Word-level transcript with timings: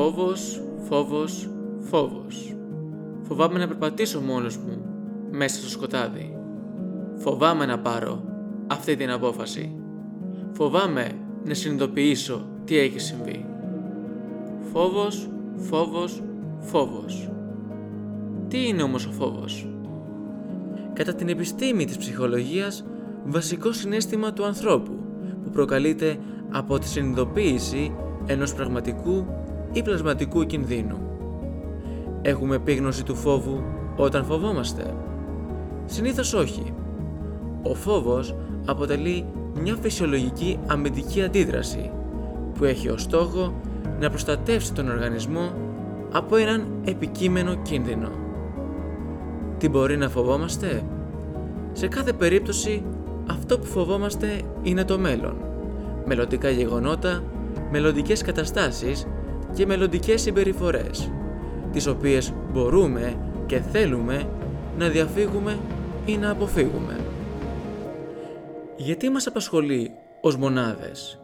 Φόβος, 0.00 0.62
φόβος, 0.88 1.50
φόβος. 1.78 2.56
Φοβάμαι 3.22 3.58
να 3.58 3.66
περπατήσω 3.66 4.20
μόνος 4.20 4.56
μου 4.56 4.84
μέσα 5.30 5.58
στο 5.58 5.68
σκοτάδι. 5.68 6.38
Φοβάμαι 7.14 7.66
να 7.66 7.78
πάρω 7.78 8.24
αυτή 8.66 8.96
την 8.96 9.10
απόφαση. 9.10 9.74
Φοβάμαι 10.52 11.10
να 11.44 11.54
συνειδητοποιήσω 11.54 12.48
τι 12.64 12.78
έχει 12.78 12.98
συμβεί. 12.98 13.46
Φόβος, 14.72 15.30
φόβος, 15.56 16.22
φόβος. 16.58 17.30
Τι 18.48 18.66
είναι 18.66 18.82
όμως 18.82 19.06
ο 19.06 19.10
φόβος; 19.10 19.68
Κατά 20.92 21.14
την 21.14 21.28
επιστήμη 21.28 21.84
της 21.84 21.96
ψυχολογίας, 21.96 22.84
βασικό 23.24 23.72
συνέστημα 23.72 24.32
του 24.32 24.44
ανθρώπου 24.44 24.92
που 25.44 25.50
προκαλείται 25.50 26.18
από 26.50 26.78
τη 26.78 26.88
συνειδητοποίηση 26.88 27.94
ενός 28.26 28.54
πραγματικού 28.54 29.26
ή 29.72 29.82
πλασματικού 29.82 30.46
κινδύνου. 30.46 30.98
Έχουμε 32.22 32.54
επίγνωση 32.54 33.04
του 33.04 33.14
φόβου 33.14 33.62
όταν 33.96 34.24
φοβόμαστε; 34.24 34.94
Συνήθως 35.86 36.34
όχι. 36.34 36.72
Ο 37.62 37.74
φόβος 37.74 38.34
αποτελεί 38.66 39.24
μια 39.60 39.76
φυσιολογική 39.80 40.58
αμυντική 40.66 41.22
αντίδραση 41.22 41.90
που 42.54 42.64
έχει 42.64 42.88
ως 42.88 43.02
στόχο 43.02 43.54
να 44.00 44.10
προστατεύσει 44.10 44.72
τον 44.72 44.90
οργανισμό 44.90 45.52
από 46.12 46.36
έναν 46.36 46.66
επικείμενο 46.84 47.54
κίνδυνο. 47.54 48.08
Τι 49.58 49.68
μπορεί 49.68 49.96
να 49.96 50.08
φοβόμαστε; 50.08 50.82
Σε 51.72 51.88
κάθε 51.88 52.12
περίπτωση 52.12 52.82
αυτό 53.30 53.58
που 53.58 53.66
φοβόμαστε 53.66 54.40
είναι 54.62 54.84
το 54.84 54.98
μέλλον. 54.98 55.36
Μελλοντικά 56.06 56.50
γεγονότα, 56.50 57.22
μελλοντικές 57.70 58.22
καταστάσεις 58.22 59.06
και 59.54 59.66
μελλοντικές 59.66 60.20
συμπεριφορές, 60.22 61.12
τις 61.72 61.86
οποίες 61.86 62.32
μπορούμε 62.52 63.16
και 63.46 63.60
θέλουμε 63.60 64.28
να 64.78 64.88
διαφύγουμε 64.88 65.58
ή 66.04 66.16
να 66.16 66.30
αποφύγουμε. 66.30 67.00
Γιατί 68.76 69.10
μας 69.10 69.26
απασχολεί 69.26 69.90
ως 70.20 70.36
μονάδες, 70.36 71.20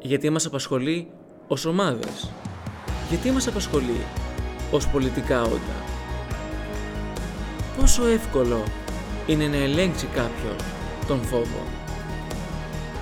γιατί 0.00 0.30
μας 0.30 0.46
απασχολεί 0.46 1.08
ως 1.46 1.64
ομάδες, 1.64 2.30
γιατί 3.08 3.30
μας 3.30 3.46
απασχολεί 3.46 4.00
ως 4.70 4.88
πολιτικά 4.88 5.42
όντα; 5.42 5.84
Πόσο 7.80 8.06
εύκολο 8.06 8.62
είναι 9.26 9.46
να 9.46 9.56
ελέγξει 9.56 10.06
κάποιος 10.06 10.62
τον 11.06 11.22
φόβο; 11.22 11.62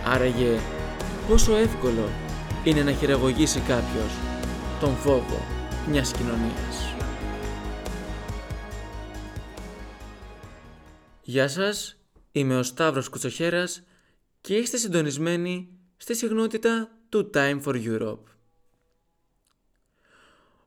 Άραγε 0.06 0.59
πόσο 1.28 1.56
εύκολο 1.56 2.09
είναι 2.65 2.83
να 2.83 2.93
χειραγωγήσει 2.93 3.61
κάποιος 3.61 4.34
τον 4.80 4.94
φόβο 4.94 5.41
μιας 5.89 6.12
κοινωνίας. 6.12 6.94
Γεια 11.22 11.48
σας, 11.48 11.97
είμαι 12.33 12.58
ο 12.58 12.62
Σταύρος 12.62 13.08
Κουτσοχέρας 13.08 13.83
και 14.41 14.56
είστε 14.56 14.77
συντονισμένοι 14.77 15.69
στη 15.97 16.16
συγνότητα 16.16 16.98
του 17.08 17.31
Time 17.34 17.62
for 17.62 17.84
Europe. 17.84 18.22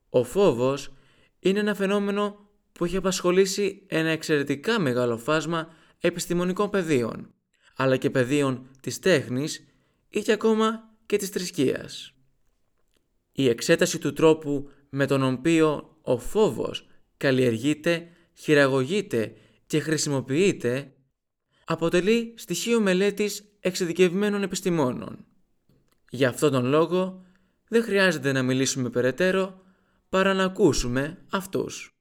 Ο 0.10 0.24
φόβος 0.24 0.94
είναι 1.40 1.60
ένα 1.60 1.76
φαινόμενο 1.76 2.50
που 2.72 2.86
έχει 2.86 2.98
απασχολήσει 2.98 3.86
ένα 3.88 4.10
εξαιρετικά 4.10 4.80
μεγάλο 4.80 5.18
φάσμα 5.18 5.68
επιστημονικών 6.00 6.70
πεδίων, 6.70 7.34
αλλά 7.76 7.98
και 7.98 8.10
πεδίων 8.10 8.68
της 8.82 9.00
τέχνης 9.00 9.66
ή 10.10 10.22
και 10.22 10.32
ακόμα 10.32 10.90
και 11.06 11.18
της 11.18 11.30
θρησκείας. 11.30 12.17
Η 13.40 13.50
εξέταση 13.50 14.00
του 14.00 14.14
τρόπου 14.14 14.70
με 14.90 15.06
τον 15.06 15.24
οποίο 15.24 15.98
ο 16.02 16.18
φόβος 16.18 16.88
καλλιεργείται, 17.18 18.08
χειραγωγείται 18.34 19.34
και 19.66 19.80
χρησιμοποιείται 19.80 20.94
αποτελεί 21.66 22.34
στοιχείο 22.38 22.80
μελέτης 22.80 23.44
εξειδικευμένων 23.60 24.44
επιστημόνων. 24.44 25.26
Για 26.10 26.30
αυτόν 26.30 26.52
τον 26.52 26.66
λόγο 26.66 27.26
δεν 27.68 27.84
χρειάζεται 27.84 28.32
να 28.32 28.44
μιλήσουμε 28.44 28.90
περαιτέρω 28.90 29.62
παρά 30.10 30.34
να 30.34 30.44
ακούσουμε 30.44 31.18
αυτούς. 31.32 31.98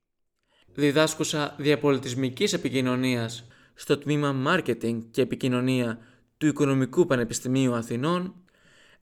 Διδάσκουσα 0.67 1.55
διαπολιτισμικής 1.59 2.53
επικοινωνίας 2.53 3.47
στο 3.75 3.99
τμήμα 3.99 4.43
Marketing 4.47 4.99
και 5.11 5.23
Επικοινωνία 5.23 5.99
του 6.39 6.47
Οικονομικού 6.47 7.07
Πανεπιστημίου 7.07 7.75
Αθηνών, 7.75 8.35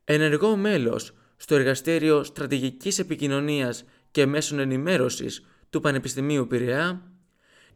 ενεργό 0.05 0.56
μέλος 0.56 1.15
στο 1.44 1.55
Εργαστήριο 1.55 2.25
Στρατηγικής 2.25 2.99
Επικοινωνίας 2.99 3.84
και 4.10 4.27
Μέσων 4.27 4.59
Ενημέρωσης 4.59 5.47
του 5.71 5.81
Πανεπιστημίου 5.81 6.47
Πειραιά 6.47 7.12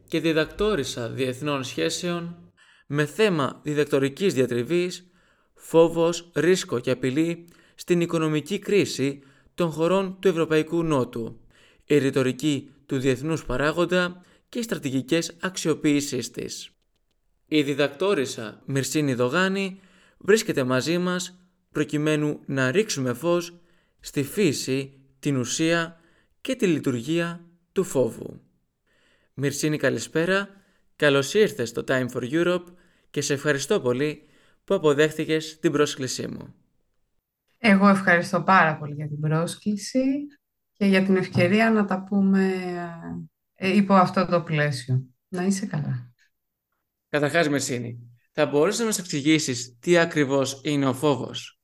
και 0.07 0.19
διδακτόρισα 0.19 1.09
διεθνών 1.09 1.63
σχέσεων 1.63 2.51
με 2.87 3.05
θέμα 3.05 3.59
διδακτορικής 3.63 4.33
διατριβής, 4.33 5.11
φόβος, 5.53 6.31
ρίσκο 6.33 6.79
και 6.79 6.91
απειλή 6.91 7.47
στην 7.75 8.01
οικονομική 8.01 8.59
κρίση 8.59 9.19
των 9.55 9.71
χωρών 9.71 10.17
του 10.19 10.27
Ευρωπαϊκού 10.27 10.83
Νότου, 10.83 11.39
η 11.85 11.97
ρητορική 11.97 12.69
του 12.85 12.99
διεθνούς 12.99 13.45
παράγοντα 13.45 14.21
και 14.49 14.59
οι 14.59 14.63
στρατηγικές 14.63 15.37
αξιοποίησης 15.41 16.31
της. 16.31 16.69
Η 17.45 17.61
διδακτόρισα 17.61 18.61
Μυρσίνη 18.65 19.13
Δογάνη 19.13 19.79
βρίσκεται 20.17 20.63
μαζί 20.63 20.97
μας 20.97 21.39
προκειμένου 21.71 22.39
να 22.45 22.71
ρίξουμε 22.71 23.13
φως 23.13 23.59
στη 23.99 24.23
φύση, 24.23 24.99
την 25.19 25.37
ουσία 25.37 25.99
και 26.41 26.55
τη 26.55 26.67
λειτουργία 26.67 27.45
του 27.71 27.83
φόβου. 27.83 28.41
Μυρσίνη 29.33 29.77
καλησπέρα, 29.77 30.49
καλώς 30.95 31.33
ήρθες 31.33 31.69
στο 31.69 31.83
Time 31.87 32.09
for 32.09 32.31
Europe 32.31 32.65
και 33.09 33.21
σε 33.21 33.33
ευχαριστώ 33.33 33.81
πολύ 33.81 34.23
που 34.63 34.73
αποδέχτηκες 34.73 35.59
την 35.59 35.71
πρόσκλησή 35.71 36.27
μου. 36.27 36.53
Εγώ 37.57 37.87
ευχαριστώ 37.87 38.41
πάρα 38.41 38.77
πολύ 38.77 38.93
για 38.93 39.07
την 39.07 39.19
πρόσκληση 39.19 40.03
και 40.73 40.85
για 40.85 41.03
την 41.03 41.15
ευκαιρία 41.15 41.71
να 41.71 41.85
τα 41.85 42.03
πούμε 42.03 42.53
ε, 43.53 43.75
υπό 43.75 43.93
αυτό 43.93 44.25
το 44.25 44.41
πλαίσιο. 44.41 45.05
Να 45.27 45.43
είσαι 45.43 45.65
καλά. 45.65 46.13
Καταρχάς, 47.09 47.49
Μερσίνη, 47.49 47.99
θα 48.31 48.45
μπορούσες 48.45 48.79
να 48.79 48.85
μας 48.85 48.99
εξηγήσεις 48.99 49.77
τι 49.79 49.97
ακριβώς 49.97 50.61
είναι 50.63 50.87
ο 50.87 50.93
φόβος; 50.93 51.58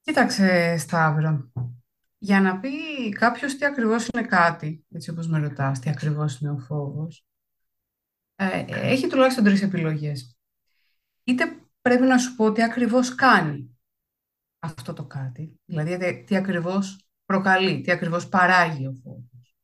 Κοίταξε, 0.00 0.76
Σταύρο. 0.76 1.52
Για 2.18 2.40
να 2.40 2.60
πει 2.60 3.08
κάποιος 3.08 3.56
τι 3.56 3.64
ακριβώς 3.64 4.06
είναι 4.06 4.26
κάτι, 4.26 4.86
έτσι 4.90 5.10
όπως 5.10 5.28
με 5.28 5.38
ρωτάς, 5.38 5.78
τι 5.78 5.90
ακριβώς 5.90 6.40
είναι 6.40 6.50
ο 6.50 6.58
φόβος, 6.58 7.26
ε, 8.34 8.64
έχει 8.68 9.06
τουλάχιστον 9.06 9.44
τρεις 9.44 9.62
επιλογές. 9.62 10.36
Είτε 11.24 11.44
πρέπει 11.80 12.02
να 12.02 12.18
σου 12.18 12.36
πω 12.36 12.52
τι 12.52 12.62
ακριβώς 12.62 13.14
κάνει 13.14 13.78
αυτό 14.58 14.92
το 14.92 15.04
κάτι, 15.04 15.60
δηλαδή 15.64 16.24
τι 16.24 16.36
ακριβώς 16.36 17.08
προκαλεί, 17.24 17.80
τι 17.80 17.90
ακριβώς 17.90 18.28
παράγει 18.28 18.86
ο 18.86 18.92
φόβος. 19.02 19.56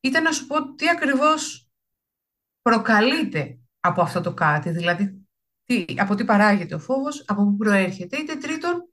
Είτε 0.00 0.20
να 0.20 0.32
σου 0.32 0.46
πω 0.46 0.74
τι 0.74 0.88
ακριβώς 0.88 1.68
προκαλείται 2.62 3.58
από 3.80 4.02
αυτό 4.02 4.20
το 4.20 4.34
κάτι, 4.34 4.70
δηλαδή 4.70 5.23
τι, 5.64 5.84
από 5.98 6.14
τι 6.14 6.24
παράγεται 6.24 6.74
ο 6.74 6.78
φόβος, 6.78 7.24
από 7.26 7.44
πού 7.44 7.56
προέρχεται. 7.56 8.16
Είτε 8.16 8.36
τρίτον, 8.36 8.88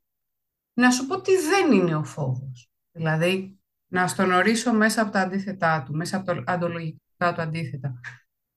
να 0.73 0.91
σου 0.91 1.07
πω 1.07 1.21
τι 1.21 1.31
δεν 1.37 1.71
είναι 1.71 1.95
ο 1.95 2.03
φόβος. 2.03 2.69
Δηλαδή, 2.91 3.59
να 3.88 4.07
στον 4.07 4.31
ορίσω 4.31 4.73
μέσα 4.73 5.01
από 5.01 5.12
τα 5.12 5.19
αντίθετά 5.19 5.83
του, 5.83 5.95
μέσα 5.95 6.18
από 6.18 6.25
τα 6.25 6.44
αντολογικά 6.53 7.33
του 7.33 7.41
αντίθετα. 7.41 8.00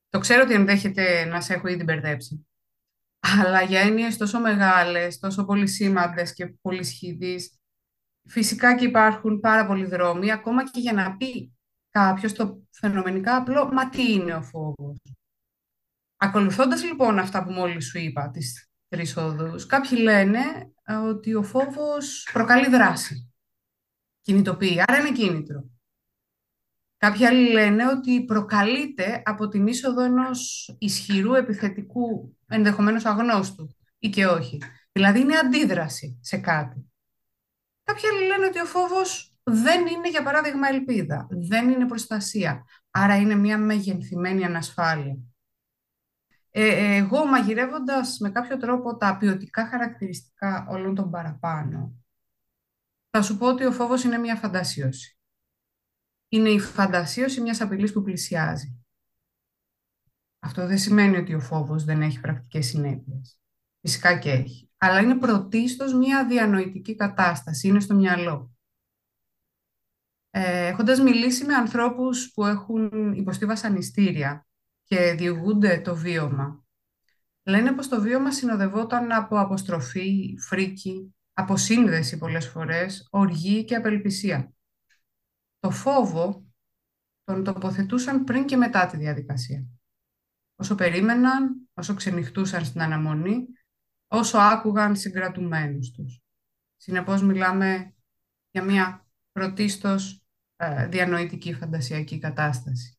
Το 0.09 0.19
ξέρω 0.19 0.43
ότι 0.43 0.53
ενδέχεται 0.53 1.25
να 1.25 1.41
σε 1.41 1.53
έχω 1.53 1.67
ήδη 1.67 1.83
μπερδέψει. 1.83 2.47
Αλλά 3.19 3.61
για 3.61 3.79
έννοιες 3.79 4.17
τόσο 4.17 4.39
μεγάλες, 4.39 5.19
τόσο 5.19 5.45
πολύ 5.45 5.67
σήμαντες 5.67 6.33
και 6.33 6.47
πολύ 6.61 6.83
σχηδείς, 6.83 7.59
φυσικά 8.27 8.75
και 8.75 8.85
υπάρχουν 8.85 9.39
πάρα 9.39 9.65
πολλοί 9.65 9.85
δρόμοι, 9.85 10.31
ακόμα 10.31 10.69
και 10.69 10.79
για 10.79 10.93
να 10.93 11.15
πει 11.15 11.53
κάποιος 11.89 12.33
το 12.33 12.61
φαινομενικά 12.69 13.35
απλό, 13.35 13.69
μα 13.73 13.89
τι 13.89 14.11
είναι 14.11 14.33
ο 14.33 14.41
φόβος. 14.41 14.97
Ακολουθώντας 16.17 16.83
λοιπόν 16.83 17.19
αυτά 17.19 17.43
που 17.43 17.51
μόλις 17.51 17.85
σου 17.85 17.99
είπα, 17.99 18.29
τις 18.29 18.69
τρεις 18.87 19.17
οδούς, 19.17 19.65
κάποιοι 19.65 19.97
λένε 20.01 20.39
ε, 20.83 20.93
ότι 20.93 21.35
ο 21.35 21.43
φόβος 21.43 22.29
προκαλεί 22.33 22.69
δράση. 22.69 23.33
Κινητοποιεί, 24.21 24.83
άρα 24.87 24.99
είναι 24.99 25.11
κίνητρο. 25.11 25.69
Κάποιοι 26.97 27.25
άλλοι 27.25 27.51
λένε 27.51 27.87
ότι 27.87 28.25
προκαλείται 28.25 29.21
από 29.25 29.47
την 29.47 29.67
είσοδο 29.67 30.01
ενός 30.01 30.69
ισχυρού 30.79 31.33
επιθετικού, 31.33 32.37
ενδεχομένως 32.47 33.05
αγνώστου 33.05 33.75
ή 33.99 34.09
και 34.09 34.25
όχι. 34.25 34.61
Δηλαδή 34.91 35.19
είναι 35.19 35.37
αντίδραση 35.37 36.19
σε 36.21 36.37
κάτι. 36.37 36.89
Κάποιοι 37.83 38.09
άλλοι 38.09 38.27
λένε 38.27 38.45
ότι 38.45 38.59
ο 38.59 38.65
φόβος 38.65 39.39
δεν 39.43 39.87
είναι, 39.87 40.09
για 40.09 40.23
παράδειγμα, 40.23 40.67
ελπίδα. 40.67 41.27
Δεν 41.29 41.69
είναι 41.69 41.85
προστασία. 41.85 42.65
Άρα 42.91 43.15
είναι 43.15 43.35
μια 43.35 43.57
μεγενθυμένη 43.57 44.45
ανασφάλεια. 44.45 45.17
Ε, 46.57 46.95
εγώ 46.95 47.25
μαγειρεύοντας 47.25 48.17
με 48.19 48.31
κάποιο 48.31 48.57
τρόπο 48.57 48.97
τα 48.97 49.17
ποιοτικά 49.17 49.67
χαρακτηριστικά 49.67 50.67
όλων 50.69 50.95
των 50.95 51.11
παραπάνω, 51.11 51.93
θα 53.09 53.21
σου 53.21 53.37
πω 53.37 53.47
ότι 53.47 53.65
ο 53.65 53.71
φόβος 53.71 54.03
είναι 54.03 54.17
μια 54.17 54.35
φαντασίωση. 54.35 55.17
Είναι 56.27 56.49
η 56.49 56.59
φαντασίωση 56.59 57.41
μιας 57.41 57.61
απειλής 57.61 57.93
που 57.93 58.01
πλησιάζει. 58.01 58.83
Αυτό 60.39 60.67
δεν 60.67 60.77
σημαίνει 60.77 61.17
ότι 61.17 61.33
ο 61.33 61.39
φόβος 61.39 61.83
δεν 61.83 62.01
έχει 62.01 62.19
πρακτικές 62.19 62.65
συνέπειες. 62.65 63.39
Φυσικά 63.81 64.17
και 64.17 64.31
έχει. 64.31 64.69
Αλλά 64.77 64.99
είναι 64.99 65.15
πρωτίστως 65.15 65.93
μια 65.93 66.25
διανοητική 66.25 66.95
κατάσταση, 66.95 67.67
είναι 67.67 67.79
στο 67.79 67.95
μυαλό. 67.95 68.55
Ε, 70.29 70.67
έχοντας 70.67 70.99
μιλήσει 70.99 71.45
με 71.45 71.53
ανθρώπους 71.53 72.31
που 72.33 72.45
έχουν 72.45 73.13
υποστεί 73.13 73.45
βασανιστήρια 73.45 74.44
και 74.85 75.13
διηγούνται 75.13 75.81
το 75.81 75.95
βίωμα, 75.95 76.65
λένε 77.43 77.71
πως 77.71 77.87
το 77.87 78.01
βίωμα 78.01 78.31
συνοδευόταν 78.31 79.11
από 79.11 79.39
αποστροφή, 79.39 80.37
φρίκη, 80.39 81.15
αποσύνδεση 81.33 82.17
πολλές 82.17 82.47
φορές, 82.47 83.07
οργή 83.11 83.63
και 83.65 83.75
απελπισία. 83.75 84.53
Το 85.59 85.69
φόβο 85.71 86.45
τον 87.23 87.43
τοποθετούσαν 87.43 88.23
πριν 88.23 88.45
και 88.45 88.57
μετά 88.57 88.85
τη 88.85 88.97
διαδικασία. 88.97 89.65
Όσο 90.55 90.75
περίμεναν, 90.75 91.69
όσο 91.73 91.93
ξενυχτούσαν 91.93 92.65
στην 92.65 92.81
αναμονή, 92.81 93.45
όσο 94.07 94.37
άκουγαν 94.37 94.95
συγκρατουμένους 94.95 95.91
τους. 95.91 96.21
Συνεπώς 96.77 97.23
μιλάμε 97.23 97.95
για 98.51 98.63
μια 98.63 99.07
πρωτίστως 99.31 100.25
ε, 100.55 100.87
διανοητική 100.87 101.53
φαντασιακή 101.53 102.19
κατάσταση. 102.19 102.94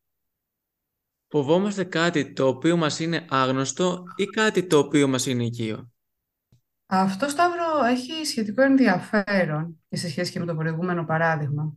Φοβόμαστε 1.29 1.85
κάτι 1.85 2.33
το 2.33 2.47
οποίο 2.47 2.77
μας 2.77 2.99
είναι 2.99 3.27
άγνωστο 3.29 4.05
ή 4.17 4.25
κάτι 4.25 4.67
το 4.67 4.79
οποίο 4.79 5.09
μας 5.09 5.27
είναι 5.27 5.45
οικείο; 5.45 5.91
Αυτό, 6.87 7.29
Σταύρο, 7.29 7.85
έχει 7.85 8.25
σχετικό 8.25 8.63
ενδιαφέρον 8.63 9.85
και 9.89 9.97
σε 9.97 10.09
σχέση 10.09 10.33
και 10.33 10.39
με 10.39 10.47
το 10.47 10.55
προηγούμενο 10.55 11.05
παράδειγμα. 11.05 11.73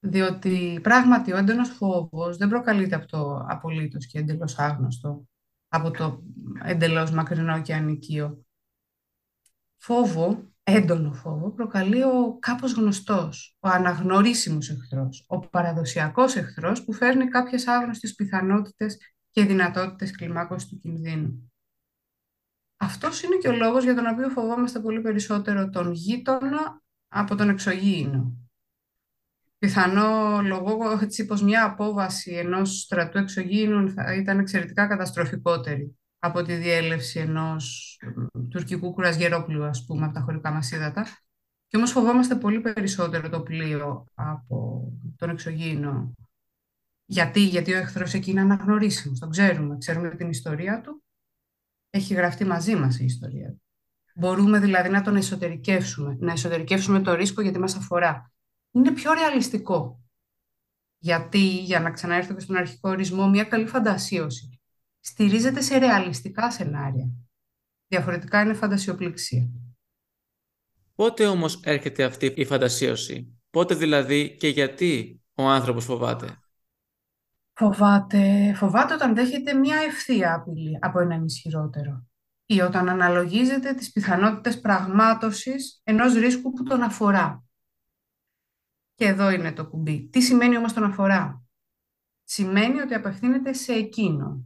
Διότι 0.00 0.78
πράγματι 0.82 1.32
ο 1.32 1.36
έντονος 1.36 1.68
φόβος 1.68 2.36
δεν 2.36 2.48
προκαλείται 2.48 2.94
από 2.94 3.06
το 3.06 3.44
απολύτως 3.48 4.06
και 4.06 4.18
εντελώς 4.18 4.58
άγνωστο, 4.58 5.28
από 5.68 5.90
το 5.90 6.22
εντελώς 6.64 7.10
μακρινό 7.10 7.62
και 7.62 7.74
ανοικείο. 7.74 8.44
Φόβο, 9.76 10.42
έντονο 10.68 11.12
φόβο, 11.12 11.50
προκαλεί 11.50 12.02
ο 12.02 12.38
κάπως 12.40 12.72
γνωστός, 12.72 13.56
ο 13.60 13.68
αναγνωρίσιμος 13.68 14.70
εχθρός, 14.70 15.24
ο 15.28 15.38
παραδοσιακός 15.38 16.36
εχθρός 16.36 16.84
που 16.84 16.92
φέρνει 16.92 17.28
κάποιες 17.28 17.66
άγνωστες 17.66 18.14
πιθανότητες 18.14 18.98
και 19.30 19.44
δυνατότητες 19.44 20.10
κλιμάκωσης 20.10 20.68
του 20.68 20.78
κινδύνου. 20.78 21.52
Αυτός 22.76 23.22
είναι 23.22 23.36
και 23.36 23.48
ο 23.48 23.52
λόγος 23.52 23.84
για 23.84 23.94
τον 23.94 24.06
οποίο 24.06 24.28
φοβόμαστε 24.28 24.80
πολύ 24.80 25.00
περισσότερο 25.00 25.70
τον 25.70 25.92
γείτονα 25.92 26.82
από 27.08 27.34
τον 27.34 27.48
εξωγήινο. 27.48 28.36
Πιθανό 29.58 30.40
λόγο 30.42 30.98
έτσι 31.02 31.26
πως 31.26 31.42
μια 31.42 31.64
απόβαση 31.64 32.32
ενός 32.32 32.80
στρατού 32.80 33.18
εξωγήινου 33.18 33.90
θα 33.90 34.14
ήταν 34.14 34.38
εξαιρετικά 34.38 34.86
καταστροφικότερη 34.86 35.98
από 36.26 36.42
τη 36.42 36.54
διέλευση 36.54 37.18
ενός 37.18 37.96
τουρκικού 38.50 38.92
κουρασγερόπλου, 38.92 39.64
ας 39.64 39.84
πούμε, 39.84 40.04
από 40.04 40.14
τα 40.14 40.20
χωρικά 40.20 40.50
μας 40.50 40.70
ύδατα. 40.70 41.06
Και 41.66 41.76
όμως 41.76 41.90
φοβόμαστε 41.90 42.34
πολύ 42.34 42.60
περισσότερο 42.60 43.28
το 43.28 43.40
πλοίο 43.40 44.06
από 44.14 44.88
τον 45.16 45.30
εξωγήινο. 45.30 46.14
Γιατί, 47.04 47.40
γιατί 47.40 47.72
ο 47.72 47.76
εχθρός 47.76 48.14
εκεί 48.14 48.30
είναι 48.30 48.40
αναγνωρίσιμος, 48.40 49.18
τον 49.18 49.30
ξέρουμε, 49.30 49.78
ξέρουμε 49.78 50.10
την 50.10 50.30
ιστορία 50.30 50.80
του 50.80 51.02
έχει 51.90 52.14
γραφτεί 52.14 52.44
μαζί 52.44 52.76
μας 52.76 52.98
η 52.98 53.04
ιστορία 53.04 53.48
του. 53.48 53.62
Μπορούμε 54.14 54.58
δηλαδή 54.58 54.88
να 54.88 55.02
τον 55.02 55.16
εσωτερικεύσουμε, 55.16 56.16
να 56.20 56.32
εσωτερικεύσουμε 56.32 57.00
το 57.00 57.14
ρίσκο 57.14 57.42
γιατί 57.42 57.58
μας 57.58 57.76
αφορά. 57.76 58.32
Είναι 58.70 58.92
πιο 58.92 59.12
ρεαλιστικό. 59.12 60.00
Γιατί, 60.98 61.58
για 61.58 61.80
να 61.80 61.90
ξαναέρθω 61.90 62.34
και 62.34 62.40
στον 62.40 62.56
αρχικό 62.56 62.88
ορισμό, 62.88 63.28
μια 63.28 63.44
καλή 63.44 63.66
φαντασίωση 63.66 64.55
στηρίζεται 65.06 65.60
σε 65.60 65.76
ρεαλιστικά 65.76 66.50
σενάρια. 66.50 67.10
Διαφορετικά 67.86 68.40
είναι 68.40 68.54
φαντασιοπληξία. 68.54 69.50
Πότε 70.94 71.26
όμως 71.26 71.60
έρχεται 71.64 72.04
αυτή 72.04 72.26
η 72.36 72.44
φαντασίωση, 72.44 73.40
πότε 73.50 73.74
δηλαδή 73.74 74.36
και 74.36 74.48
γιατί 74.48 75.22
ο 75.34 75.42
άνθρωπος 75.42 75.84
φοβάται; 75.84 76.40
Φοβάται, 77.52 78.54
φοβάται 78.54 78.94
όταν 78.94 79.14
δέχεται 79.14 79.54
μια 79.54 79.76
ευθεία 79.76 80.34
απειλή 80.34 80.78
από 80.80 81.00
έναν 81.00 81.24
ισχυρότερο 81.24 82.06
ή 82.46 82.60
όταν 82.60 82.88
αναλογίζεται 82.88 83.74
τις 83.74 83.92
πιθανότητες 83.92 84.60
πραγμάτωσης 84.60 85.80
ενός 85.84 86.14
ρίσκου 86.14 86.52
που 86.52 86.62
τον 86.62 86.82
αφορά. 86.82 87.44
Και 88.94 89.04
εδώ 89.04 89.30
είναι 89.30 89.52
το 89.52 89.66
κουμπί. 89.66 90.08
Τι 90.08 90.20
σημαίνει 90.20 90.56
όμως 90.56 90.72
τον 90.72 90.84
αφορά; 90.84 91.42
Σημαίνει 92.24 92.80
ότι 92.80 92.94
απευθύνεται 92.94 93.52
σε 93.52 93.72
εκείνο, 93.72 94.44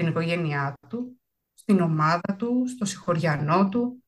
την 0.00 0.08
οικογένειά 0.08 0.78
του, 0.88 1.20
στην 1.54 1.80
ομάδα 1.80 2.36
του, 2.38 2.64
στο 2.68 2.84
συγχωριανό 2.84 3.68
του, 3.68 4.04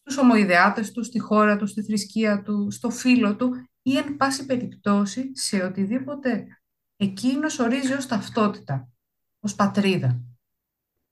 στους 0.00 0.16
ομοειδεάτες 0.16 0.92
του, 0.92 1.04
στη 1.04 1.18
χώρα 1.18 1.56
του, 1.56 1.66
στη 1.66 1.82
θρησκεία 1.82 2.42
του, 2.42 2.70
στο 2.70 2.90
φίλο 2.90 3.36
του 3.36 3.68
ή 3.82 3.96
εν 3.96 4.16
πάση 4.16 4.46
περιπτώσει 4.46 5.36
σε 5.36 5.62
οτιδήποτε 5.62 6.46
εκείνος 6.96 7.58
ορίζει 7.58 7.92
ως 7.92 8.06
ταυτότητα, 8.06 8.88
ως 9.40 9.54
πατρίδα. 9.54 10.20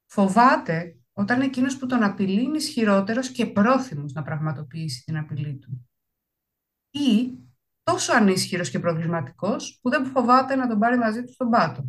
Φοβάται 0.07 0.97
όταν 1.13 1.41
εκείνος 1.41 1.79
που 1.79 1.87
τον 1.87 2.03
απειλεί 2.03 2.43
είναι 2.43 2.57
ισχυρότερος 2.57 3.31
και 3.31 3.47
πρόθυμος 3.47 4.13
να 4.13 4.23
πραγματοποιήσει 4.23 5.05
την 5.05 5.17
απειλή 5.17 5.57
του. 5.57 5.89
Ή 6.91 7.39
τόσο 7.83 8.13
ανίσχυρος 8.13 8.71
και 8.71 8.79
προβληματικός 8.79 9.79
που 9.83 9.91
δεν 9.91 10.07
φοβάται 10.07 10.57
να 10.57 10.69
τον 10.69 10.79
πάρει 10.79 10.99
μαζί 10.99 11.25
του 11.25 11.33
στον 11.33 11.51
πάτο. 11.51 11.85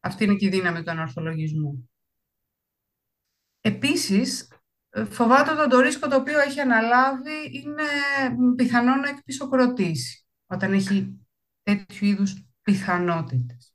Αυτή 0.00 0.24
είναι 0.24 0.34
και 0.34 0.46
η 0.46 0.48
δύναμη 0.48 0.82
του 0.82 0.90
ανορθολογισμού. 0.90 1.90
Επίσης, 3.60 4.48
φοβάται 5.08 5.50
ότι 5.50 5.68
το 5.68 5.80
ρίσκο 5.80 6.08
το 6.08 6.16
οποίο 6.16 6.38
έχει 6.38 6.60
αναλάβει 6.60 7.50
είναι 7.52 7.82
πιθανό 8.56 8.96
να 8.96 9.08
εκπισοκροτήσει 9.08 10.26
όταν 10.46 10.72
έχει 10.72 11.18
τέτοιου 11.62 12.06
είδους 12.06 12.44
πιθανότητες. 12.62 13.72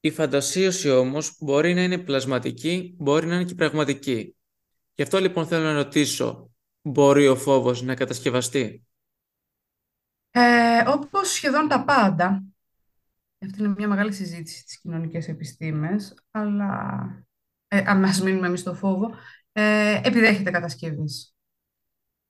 Η 0.00 0.10
φαντασίωση 0.10 0.90
όμως 0.90 1.36
μπορεί 1.40 1.74
να 1.74 1.82
είναι 1.82 1.98
πλασματική, 1.98 2.94
μπορεί 2.98 3.26
να 3.26 3.34
είναι 3.34 3.44
και 3.44 3.54
πραγματική. 3.54 4.36
Γι' 4.94 5.02
αυτό 5.02 5.18
λοιπόν 5.18 5.46
θέλω 5.46 5.64
να 5.64 5.72
ρωτήσω, 5.72 6.50
μπορεί 6.82 7.28
ο 7.28 7.36
φόβος 7.36 7.82
να 7.82 7.94
κατασκευαστεί; 7.94 8.86
Ε, 10.30 10.82
όπως 10.86 11.32
σχεδόν 11.32 11.68
τα 11.68 11.84
πάντα, 11.84 12.44
αυτή 13.44 13.62
είναι 13.62 13.74
μια 13.76 13.88
μεγάλη 13.88 14.12
συζήτηση 14.12 14.58
στις 14.58 14.80
κοινωνικές 14.80 15.28
επιστήμες, 15.28 16.14
αλλά 16.30 17.00
ε, 17.68 17.82
αν 17.86 18.00
μας 18.00 18.22
μείνουμε 18.22 18.46
εμείς 18.46 18.60
στο 18.60 18.74
φόβο, 18.74 19.10
ε, 19.52 20.00
επιδέχεται 20.04 20.50
κατασκευής. 20.50 21.34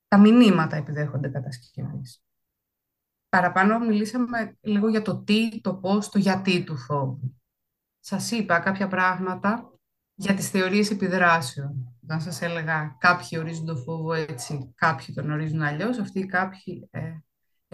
Τα 0.09 0.19
μηνύματα 0.19 0.77
επιδέχονται 0.77 1.29
κατασκευής. 1.29 2.23
Παραπάνω 3.29 3.79
μιλήσαμε 3.79 4.57
λίγο 4.61 4.89
για 4.89 5.03
το 5.03 5.23
τι, 5.23 5.61
το 5.61 5.75
πώς, 5.75 6.09
το 6.09 6.19
γιατί 6.19 6.65
του 6.65 6.77
φόβου. 6.77 7.37
Σας 8.01 8.31
είπα 8.31 8.59
κάποια 8.59 8.89
πράγματα 8.89 9.73
για 10.15 10.35
τις 10.35 10.51
θεωρίες 10.51 10.91
επιδράσεων. 10.91 11.97
Όταν 12.03 12.21
σας 12.21 12.43
έλεγα 12.43 12.97
κάποιοι 13.01 13.39
ορίζουν 13.41 13.67
το 13.67 13.77
φόβο 13.77 14.13
έτσι, 14.13 14.73
κάποιοι 14.75 15.15
τον 15.15 15.31
ορίζουν 15.31 15.63
αλλιώς, 15.63 15.99
αυτοί 15.99 16.19
οι 16.19 16.27
κάποιοι 16.27 16.89
ε, 16.91 17.19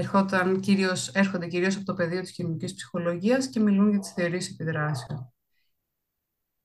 ερχόταν 0.01 0.61
κυρίως, 0.61 1.09
έρχονται 1.09 1.47
κυρίως 1.47 1.77
από 1.77 1.85
το 1.85 1.95
πεδίο 1.95 2.21
της 2.21 2.33
κοινωνικής 2.33 2.75
ψυχολογίας 2.75 3.49
και 3.49 3.61
μιλούν 3.61 3.91
για 3.91 3.99
τις 3.99 4.13
θεωρίες 4.13 4.51
επιδράσεων. 4.51 5.33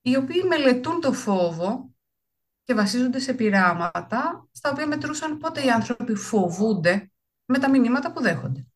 Οι 0.00 0.16
οποίοι 0.16 0.42
μελετούν 0.48 1.00
το 1.00 1.12
φόβο 1.12 1.94
και 2.62 2.74
βασίζονται 2.74 3.18
σε 3.18 3.34
πειράματα 3.34 4.48
στα 4.52 4.70
οποία 4.70 4.86
μετρούσαν 4.86 5.38
πότε 5.38 5.64
οι 5.64 5.70
άνθρωποι 5.70 6.14
φοβούνται 6.14 7.10
με 7.44 7.58
τα 7.58 7.70
μηνύματα 7.70 8.12
που 8.12 8.22
δέχονται. 8.22 8.66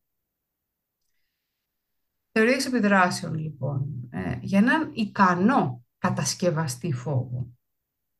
Θεωρίες 2.31 2.65
επιδράσεων, 2.65 3.33
λοιπόν. 3.33 4.09
Ε, 4.09 4.37
για 4.41 4.59
έναν 4.59 4.91
ικανό 4.93 5.85
κατασκευαστή 5.97 6.93
φόβο. 6.93 7.47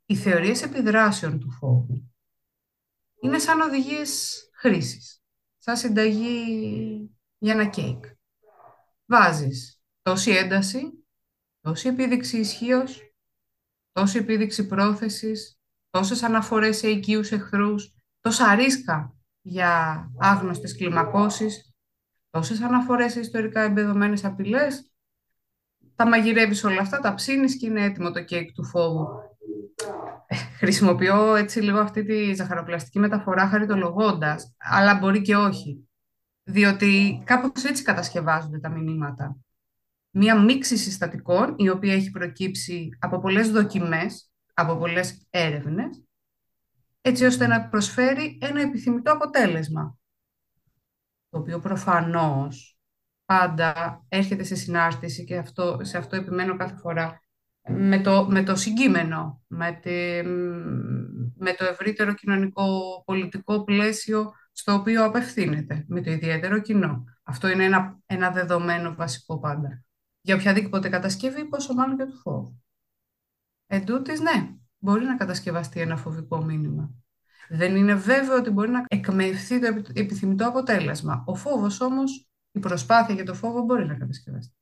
Οι 0.06 0.16
θεωρίες 0.16 0.62
επιδράσεων 0.62 1.40
του 1.40 1.52
φόβου 1.52 2.12
είναι 3.22 3.40
σαν 3.40 3.62
οδηγίες 3.62 4.42
χρήσης. 4.54 5.21
Σαν 5.64 5.78
συνταγή 5.78 7.12
για 7.38 7.54
ένα 7.54 7.66
κέικ. 7.66 8.06
Βάζεις 9.06 9.82
τόση 10.02 10.32
ένταση, 10.32 11.06
τόση 11.62 11.88
επίδειξη 11.88 12.38
ισχύως, 12.38 13.14
τόση 13.92 14.18
επίδειξη 14.18 14.68
πρόθεσης, 14.68 15.60
τόσες 15.90 16.24
αναφορές 16.24 16.78
σε 16.78 16.88
οικείους 16.90 17.32
εχθρούς, 17.32 17.96
τόσα 18.20 18.56
ρίσκα 18.56 19.16
για 19.42 20.06
άγνωστες 20.20 20.76
κλιμακώσεις, 20.76 21.74
τόσες 22.30 22.62
αναφορές 22.62 23.12
σε 23.12 23.20
ιστορικά 23.20 23.62
εμπεδομένες 23.62 24.26
απειλές, 24.26 24.92
τα 25.96 26.08
μαγειρεύεις 26.08 26.64
όλα 26.64 26.82
αυτά, 26.82 27.00
τα 27.00 27.14
ψήνεις 27.14 27.58
και 27.58 27.66
είναι 27.66 27.84
έτοιμο 27.84 28.12
το 28.12 28.24
κέικ 28.24 28.52
του 28.52 28.66
φόβου. 28.66 29.08
Χρησιμοποιώ 30.58 31.36
έτσι 31.36 31.60
λίγο 31.60 31.80
αυτή 31.80 32.06
τη 32.06 32.34
ζαχαροπλαστική 32.34 33.00
μεταφορά 33.00 33.48
χαριτολογώντας, 33.48 34.56
αλλά 34.58 34.96
μπορεί 34.96 35.22
και 35.22 35.36
όχι. 35.36 35.90
Διότι 36.44 37.22
κάπως 37.26 37.64
έτσι 37.64 37.84
κατασκευάζονται 37.84 38.60
τα 38.60 38.70
μηνύματα. 38.70 39.38
Μία 40.10 40.40
μίξη 40.40 40.78
συστατικών, 40.78 41.54
η 41.58 41.70
οποία 41.70 41.94
έχει 41.94 42.12
προκύψει 42.12 42.90
από 43.00 43.20
πολλές 43.20 43.52
δοκιμές, 43.52 44.32
από 44.54 44.78
πολλές 44.78 45.28
έρευνες, 45.30 46.04
έτσι 47.02 47.26
ώστε 47.26 47.48
να 47.48 47.68
προσφέρει 47.68 48.38
ένα 48.42 48.62
επιθυμητό 48.62 49.12
αποτέλεσμα, 49.12 49.98
το 51.30 51.38
οποίο 51.38 51.60
προφανώς 51.60 52.78
πάντα 53.26 54.04
έρχεται 54.08 54.44
σε 54.44 54.56
συνάρτηση 54.56 55.24
και 55.24 55.38
αυτό, 55.38 55.78
σε 55.82 55.98
αυτό 55.98 56.16
επιμένω 56.16 56.58
κάθε 56.58 56.76
φορά 56.76 57.22
με 57.68 58.00
το, 58.00 58.28
με 58.30 58.44
το 58.44 58.56
συγκείμενο, 58.56 59.42
με, 59.48 59.80
με 61.38 61.54
το 61.54 61.66
ευρύτερο 61.66 62.14
κοινωνικό 62.14 62.68
πολιτικό 63.06 63.64
πλαίσιο 63.64 64.34
στο 64.52 64.74
οποίο 64.74 65.06
απευθύνεται, 65.06 65.86
με 65.88 66.02
το 66.02 66.12
ιδιαίτερο 66.12 66.62
κοινό. 66.62 67.04
Αυτό 67.24 67.48
είναι 67.48 67.64
ένα, 67.64 68.00
ένα 68.06 68.32
δεδομένο 68.32 68.96
βασικό 68.96 69.40
πάντα. 69.40 69.84
Για 70.22 70.36
οποιαδήποτε 70.36 70.90
κατασκευή, 70.90 71.46
πόσο 71.46 71.74
μάλλον 71.74 71.98
και 71.98 72.06
του 72.06 72.18
φόβου. 72.18 72.64
Εν 73.68 73.86
τούτης, 73.86 74.20
ναι, 74.20 74.56
μπορεί 74.78 75.06
να 75.06 75.16
κατασκευαστεί 75.16 75.80
ένα 75.80 75.98
φοβικό 75.98 76.44
μήνυμα. 76.44 76.94
Δεν 77.50 77.76
είναι 77.76 77.96
βέβαιο 77.96 78.36
ότι 78.38 78.50
μπορεί 78.50 78.70
να 78.70 78.86
εκμευθεί 78.88 79.60
το 79.60 79.92
επιθυμητό 79.94 80.48
αποτέλεσμα. 80.48 81.24
Ο 81.26 81.36
φόβος 81.36 81.82
όμως, 81.82 82.30
η 82.52 82.60
προσπάθεια 82.60 83.16
για 83.16 83.26
το 83.26 83.34
φόβο 83.34 83.62
μπορεί 83.62 83.86
να 83.86 83.94
κατασκευαστεί. 83.94 84.56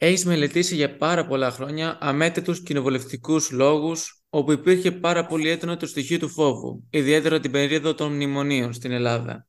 Έχεις 0.00 0.24
μελετήσει 0.24 0.74
για 0.74 0.96
πάρα 0.96 1.26
πολλά 1.26 1.50
χρόνια 1.50 1.98
αμέτρητους 2.00 2.62
κοινοβουλευτικούς 2.62 3.50
λόγους 3.50 4.22
όπου 4.28 4.52
υπήρχε 4.52 4.90
πάρα 4.90 5.26
πολύ 5.26 5.48
έντονο 5.48 5.76
το 5.76 5.86
στοιχείο 5.86 6.18
του 6.18 6.28
φόβου, 6.28 6.86
ιδιαίτερα 6.90 7.40
την 7.40 7.50
περίοδο 7.50 7.94
των 7.94 8.12
μνημονίων 8.12 8.72
στην 8.72 8.92
Ελλάδα. 8.92 9.46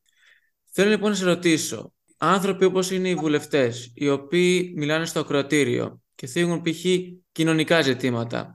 Θέλω 0.71 0.89
λοιπόν 0.89 1.09
να 1.09 1.15
σε 1.15 1.25
ρωτήσω, 1.25 1.93
άνθρωποι 2.17 2.65
όπως 2.65 2.91
είναι 2.91 3.09
οι 3.09 3.15
βουλευτές, 3.15 3.91
οι 3.93 4.09
οποίοι 4.09 4.73
μιλάνε 4.75 5.05
στο 5.05 5.19
ακροατήριο 5.19 6.01
και 6.15 6.27
θίγουν 6.27 6.61
π.χ. 6.61 6.85
κοινωνικά 7.31 7.81
ζητήματα, 7.81 8.53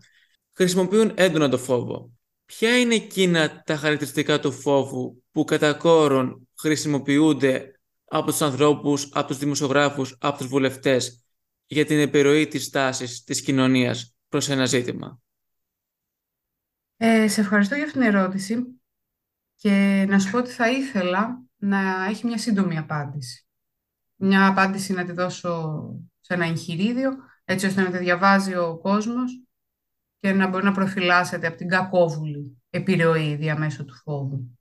χρησιμοποιούν 0.52 1.12
έντονα 1.14 1.48
το 1.48 1.58
φόβο. 1.58 2.10
Ποια 2.44 2.78
είναι 2.78 2.94
εκείνα 2.94 3.62
τα 3.66 3.76
χαρακτηριστικά 3.76 4.40
του 4.40 4.52
φόβου 4.52 5.22
που 5.32 5.44
κατά 5.44 5.72
κόρον 5.72 6.48
χρησιμοποιούνται 6.58 7.80
από 8.04 8.30
τους 8.30 8.40
ανθρώπους, 8.40 9.08
από 9.12 9.28
τους 9.28 9.38
δημοσιογράφους, 9.38 10.16
από 10.20 10.38
τους 10.38 10.46
βουλευτές 10.46 11.23
για 11.66 11.84
την 11.84 11.98
επιρροή 11.98 12.46
της 12.46 12.70
τάσης 12.70 13.24
της 13.24 13.42
κοινωνίας 13.42 14.16
προς 14.28 14.48
ένα 14.48 14.64
ζήτημα. 14.64 15.20
Ε, 16.96 17.28
σε 17.28 17.40
ευχαριστώ 17.40 17.74
για 17.74 17.84
αυτήν 17.84 18.00
την 18.00 18.10
ερώτηση 18.14 18.80
και 19.54 20.04
να 20.08 20.18
σου 20.18 20.30
πω 20.30 20.38
ότι 20.38 20.50
θα 20.50 20.70
ήθελα 20.70 21.42
να 21.56 22.04
έχει 22.04 22.26
μια 22.26 22.38
σύντομη 22.38 22.78
απάντηση. 22.78 23.46
Μια 24.16 24.46
απάντηση 24.46 24.92
να 24.92 25.04
τη 25.04 25.12
δώσω 25.12 25.84
σε 26.20 26.34
ένα 26.34 26.46
εγχειρίδιο, 26.46 27.10
έτσι 27.44 27.66
ώστε 27.66 27.82
να 27.82 27.90
τη 27.90 27.98
διαβάζει 27.98 28.54
ο 28.54 28.78
κόσμος 28.78 29.44
και 30.18 30.32
να 30.32 30.48
μπορεί 30.48 30.64
να 30.64 30.72
προφυλάσσεται 30.72 31.46
από 31.46 31.56
την 31.56 31.68
κακόβουλη 31.68 32.62
επιρροή 32.70 33.34
διαμέσου 33.34 33.84
του 33.84 33.94
φόβου. 33.94 34.58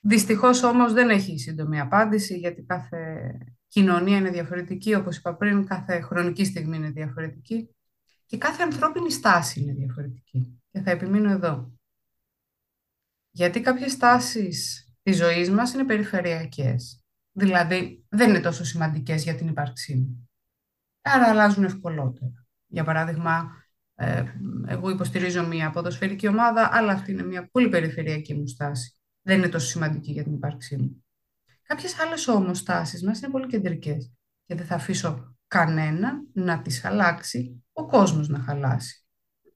Δυστυχώς 0.00 0.62
όμως 0.62 0.92
δεν 0.92 1.10
έχει 1.10 1.38
σύντομη 1.38 1.80
απάντηση, 1.80 2.38
γιατί 2.38 2.62
κάθε 2.62 3.38
κοινωνία 3.74 4.16
είναι 4.16 4.30
διαφορετική, 4.30 4.94
όπως 4.94 5.16
είπα 5.16 5.34
πριν, 5.34 5.66
κάθε 5.66 6.00
χρονική 6.00 6.44
στιγμή 6.44 6.76
είναι 6.76 6.90
διαφορετική 6.90 7.68
και 8.26 8.36
κάθε 8.38 8.62
ανθρώπινη 8.62 9.10
στάση 9.10 9.60
είναι 9.60 9.72
διαφορετική. 9.72 10.62
Και 10.70 10.80
θα 10.80 10.90
επιμείνω 10.90 11.30
εδώ. 11.30 11.72
Γιατί 13.30 13.60
κάποιες 13.60 13.92
στάσεις 13.92 14.88
της 15.02 15.16
ζωής 15.16 15.50
μας 15.50 15.72
είναι 15.72 15.84
περιφερειακές. 15.84 17.04
Δηλαδή, 17.32 18.04
δεν 18.08 18.28
είναι 18.28 18.40
τόσο 18.40 18.64
σημαντικές 18.64 19.22
για 19.22 19.34
την 19.34 19.48
ύπαρξή 19.48 19.94
μου. 19.94 20.28
Άρα 21.02 21.28
αλλάζουν 21.28 21.64
ευκολότερα. 21.64 22.46
Για 22.66 22.84
παράδειγμα, 22.84 23.64
ε, 23.94 24.24
εγώ 24.66 24.90
υποστηρίζω 24.90 25.46
μια 25.46 25.70
ποδοσφαιρική 25.70 26.28
ομάδα, 26.28 26.68
αλλά 26.72 26.92
αυτή 26.92 27.12
είναι 27.12 27.24
μια 27.24 27.48
πολύ 27.50 27.68
περιφερειακή 27.68 28.34
μου 28.34 28.46
στάση. 28.46 28.98
Δεν 29.22 29.38
είναι 29.38 29.48
τόσο 29.48 29.66
σημαντική 29.66 30.12
για 30.12 30.22
την 30.22 30.34
ύπαρξή 30.34 30.76
μου. 30.76 31.03
Κάποιες 31.66 31.98
άλλες 31.98 32.28
όμω 32.28 32.50
τάσει 32.64 33.04
μας 33.04 33.20
είναι 33.20 33.30
πολύ 33.30 33.46
κεντρικές 33.46 34.12
και 34.46 34.54
δεν 34.54 34.66
θα 34.66 34.74
αφήσω 34.74 35.36
κανέναν 35.46 36.28
να 36.32 36.62
τις 36.62 36.84
αλλάξει, 36.84 37.64
ο 37.72 37.86
κόσμος 37.86 38.28
να 38.28 38.38
χαλάσει. 38.38 39.06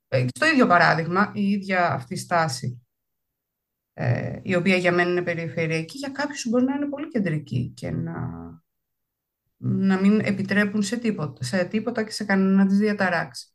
Ε, 0.08 0.26
στο 0.34 0.46
ίδιο 0.46 0.66
παράδειγμα, 0.66 1.32
η 1.34 1.50
ίδια 1.50 1.92
αυτή 1.92 2.16
στάση, 2.16 2.86
ε, 3.92 4.40
η 4.42 4.54
οποία 4.54 4.76
για 4.76 4.92
μένα 4.92 5.10
είναι 5.10 5.22
περιφερειακή, 5.22 5.98
για 5.98 6.08
κάποιους 6.08 6.48
μπορεί 6.48 6.64
να 6.64 6.74
είναι 6.74 6.88
πολύ 6.88 7.08
κεντρική 7.08 7.72
και 7.76 7.90
να, 7.90 8.14
να 9.56 10.00
μην 10.00 10.20
επιτρέπουν 10.20 10.82
σε 10.82 10.96
τίποτα, 10.96 11.44
σε 11.44 11.64
τίποτα 11.64 12.02
και 12.02 12.10
σε 12.10 12.24
κανένα 12.24 12.56
να 12.56 12.66
τις 12.66 12.78
διαταράξει. 12.78 13.52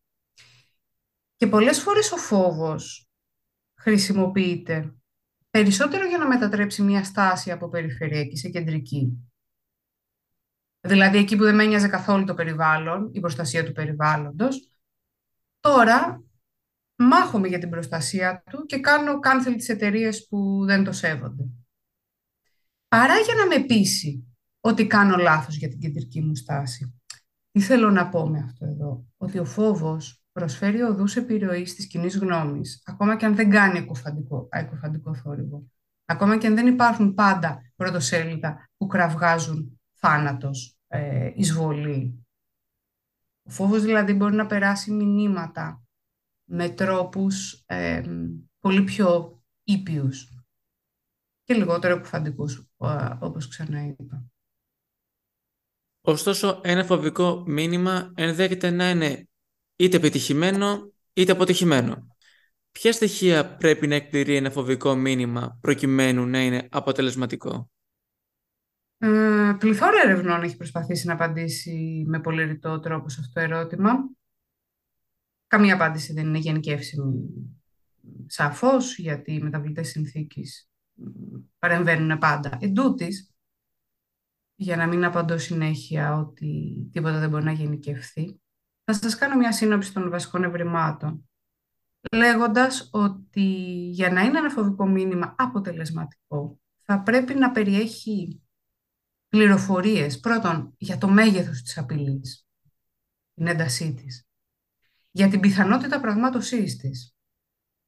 Και 1.36 1.48
πολλές 1.48 1.82
φορές 1.82 2.12
ο 2.12 2.18
φόβος 2.18 3.10
χρησιμοποιείται 3.80 4.96
περισσότερο 5.58 6.08
για 6.08 6.18
να 6.18 6.28
μετατρέψει 6.28 6.82
μια 6.82 7.04
στάση 7.04 7.52
από 7.52 7.68
περιφερειακή 7.68 8.38
σε 8.38 8.50
κεντρική. 8.50 9.32
Δηλαδή 10.80 11.18
εκεί 11.18 11.36
που 11.36 11.44
δεν 11.44 11.56
με 11.56 11.64
ένοιαζε 11.64 11.88
καθόλου 11.88 12.26
το 12.26 12.34
περιβάλλον, 12.34 13.10
η 13.14 13.20
προστασία 13.20 13.66
του 13.66 13.72
περιβάλλοντος, 13.72 14.70
τώρα 15.60 16.24
μάχομαι 16.96 17.48
για 17.48 17.60
την 17.60 17.70
προστασία 17.70 18.44
του 18.52 18.66
και 18.66 18.80
κάνω 18.80 19.20
cancel 19.24 19.54
τις 19.56 19.70
εταιρείες 19.70 20.28
που 20.28 20.66
δεν 20.66 20.84
το 20.84 20.92
σέβονται. 20.92 21.44
Παρά 22.88 23.20
για 23.20 23.34
να 23.34 23.48
με 23.48 23.66
πείσει 23.66 24.38
ότι 24.60 24.88
κάνω 24.88 25.18
λάθος 25.18 25.56
για 25.56 25.70
την 25.70 25.80
κεντρική 25.80 26.22
μου 26.22 26.36
στάση. 26.36 27.02
Τι 27.52 27.60
θέλω 27.60 27.92
να 27.92 28.10
πω 28.10 28.28
με 28.28 28.40
αυτό 28.40 28.66
εδώ, 28.66 29.06
ότι 29.18 29.40
ο 29.40 29.46
φόβος 29.46 30.23
προσφέρει 30.34 30.82
οδούς 30.82 31.16
επιρροής 31.16 31.76
της 31.76 31.88
κοινή 31.88 32.08
γνώμης, 32.08 32.84
ακόμα 32.86 33.16
και 33.16 33.26
αν 33.26 33.36
δεν 33.36 33.50
κάνει 33.50 33.78
εκοφαντικό 34.50 35.16
θόρυβο. 35.16 35.72
Ακόμα 36.06 36.38
και 36.38 36.48
αν 36.48 36.56
δεν 36.56 36.68
υπάρχουν 36.68 37.14
πάντα 37.14 37.72
πρωτοσέλιδα 37.76 38.70
που 38.78 38.88
κραυγάζουν 38.88 39.82
θάνατος, 39.94 40.78
ε, 40.88 41.32
εισβολή. 41.36 42.26
Ο 43.44 43.50
φόβος 43.50 43.82
δηλαδή 43.82 44.14
μπορεί 44.14 44.36
να 44.36 44.46
περάσει 44.46 44.92
μηνύματα 44.92 45.84
με 46.44 46.70
τρόπους 46.70 47.64
ε, 47.66 48.04
πολύ 48.60 48.84
πιο 48.84 49.42
ήπιους 49.64 50.28
και 51.44 51.54
λιγότερο 51.54 51.96
εκοφαντικούς, 51.96 52.68
όπως 53.20 53.48
ξαναείπα. 53.48 54.24
Ωστόσο, 56.02 56.62
ένα 56.64 56.84
φοβικό 56.84 57.44
μήνυμα 57.48 58.12
ενδέχεται 58.16 58.70
να 58.70 58.90
είναι 58.90 59.28
είτε 59.84 59.98
επιτυχημένο 59.98 60.92
είτε 61.14 61.32
αποτυχημένο. 61.32 62.08
Ποια 62.72 62.92
στοιχεία 62.92 63.56
πρέπει 63.56 63.88
να 63.88 63.96
εκπληρεί 63.96 64.36
ένα 64.36 64.50
φοβικό 64.50 64.96
μήνυμα 64.96 65.58
προκειμένου 65.62 66.26
να 66.26 66.44
είναι 66.44 66.68
αποτελεσματικό; 66.72 67.72
Ε, 68.98 69.56
πληθώρα 69.60 70.02
ερευνών 70.04 70.44
έχει 70.44 70.58
προσπαθήσει 70.58 71.08
να 71.08 71.14
απαντήσει 71.14 72.04
με 72.08 72.20
πολύ 72.20 72.44
ρητό 72.44 72.80
τρόπο 72.80 73.10
σε 73.10 73.18
αυτό 73.20 73.34
το 73.34 73.40
ερώτημα. 73.40 73.92
Καμία 75.48 75.74
απάντηση 75.74 76.14
δεν 76.14 76.28
είναι 76.28 76.38
γενικεύσιμη 76.38 77.30
σαφώς, 78.26 78.98
γιατί 78.98 79.34
οι 79.34 79.42
μεταβλητές 79.42 79.90
συνθήκες 79.90 80.70
παρεμβαίνουν 81.60 82.18
πάντα. 82.18 82.58
Εν 82.62 82.74
για 84.56 84.76
να 84.76 84.88
μην 84.88 85.06
απαντώ 85.06 85.38
συνέχεια 85.38 86.18
ότι 86.18 86.76
τίποτα 86.92 87.20
δεν 87.20 87.30
μπορεί 87.30 87.44
να 87.44 87.52
γενικευθεί, 87.52 88.42
θα 88.84 88.94
σας 88.94 89.16
κάνω 89.16 89.36
μια 89.36 89.52
σύνοψη 89.52 89.94
των 89.94 90.10
βασικών 90.10 90.44
ευρημάτων, 90.44 91.30
λέγοντας 92.12 92.90
ότι 92.92 93.42
για 93.92 94.12
να 94.12 94.22
είναι 94.22 94.38
ένα 94.38 94.50
φοβικό 94.50 94.88
μήνυμα 94.88 95.36
αποτελεσματικό, 95.38 96.60
θα 96.82 97.02
πρέπει 97.02 97.34
να 97.34 97.52
περιέχει 97.52 98.42
πληροφορίες, 99.28 100.20
πρώτον, 100.20 100.74
για 100.78 100.98
το 100.98 101.08
μέγεθος 101.08 101.62
της 101.62 101.78
απειλής, 101.78 102.48
την 103.34 103.48
έντασή 103.48 103.94
της, 103.94 104.28
για 105.12 105.28
την 105.28 105.40
πιθανότητα 105.40 106.00
πραγμάτωσής 106.00 106.78
της, 106.78 107.16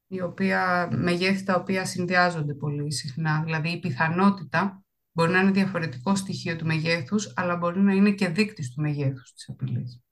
η 0.07 0.21
οποία, 0.21 0.89
μεγέθη 0.91 1.43
τα 1.43 1.55
οποία 1.55 1.85
συνδυάζονται 1.85 2.53
πολύ 2.53 2.93
συχνά. 2.93 3.41
Δηλαδή, 3.43 3.69
η 3.69 3.79
πιθανότητα 3.79 4.83
μπορεί 5.11 5.31
να 5.31 5.39
είναι 5.39 5.51
διαφορετικό 5.51 6.15
στοιχείο 6.15 6.55
του 6.55 6.65
μεγέθους, 6.65 7.33
αλλά 7.35 7.55
μπορεί 7.55 7.79
να 7.79 7.93
είναι 7.93 8.11
και 8.11 8.27
δείκτης 8.27 8.71
του 8.71 8.81
μεγέθους 8.81 9.33
της 9.33 9.49
απειλής. 9.49 10.04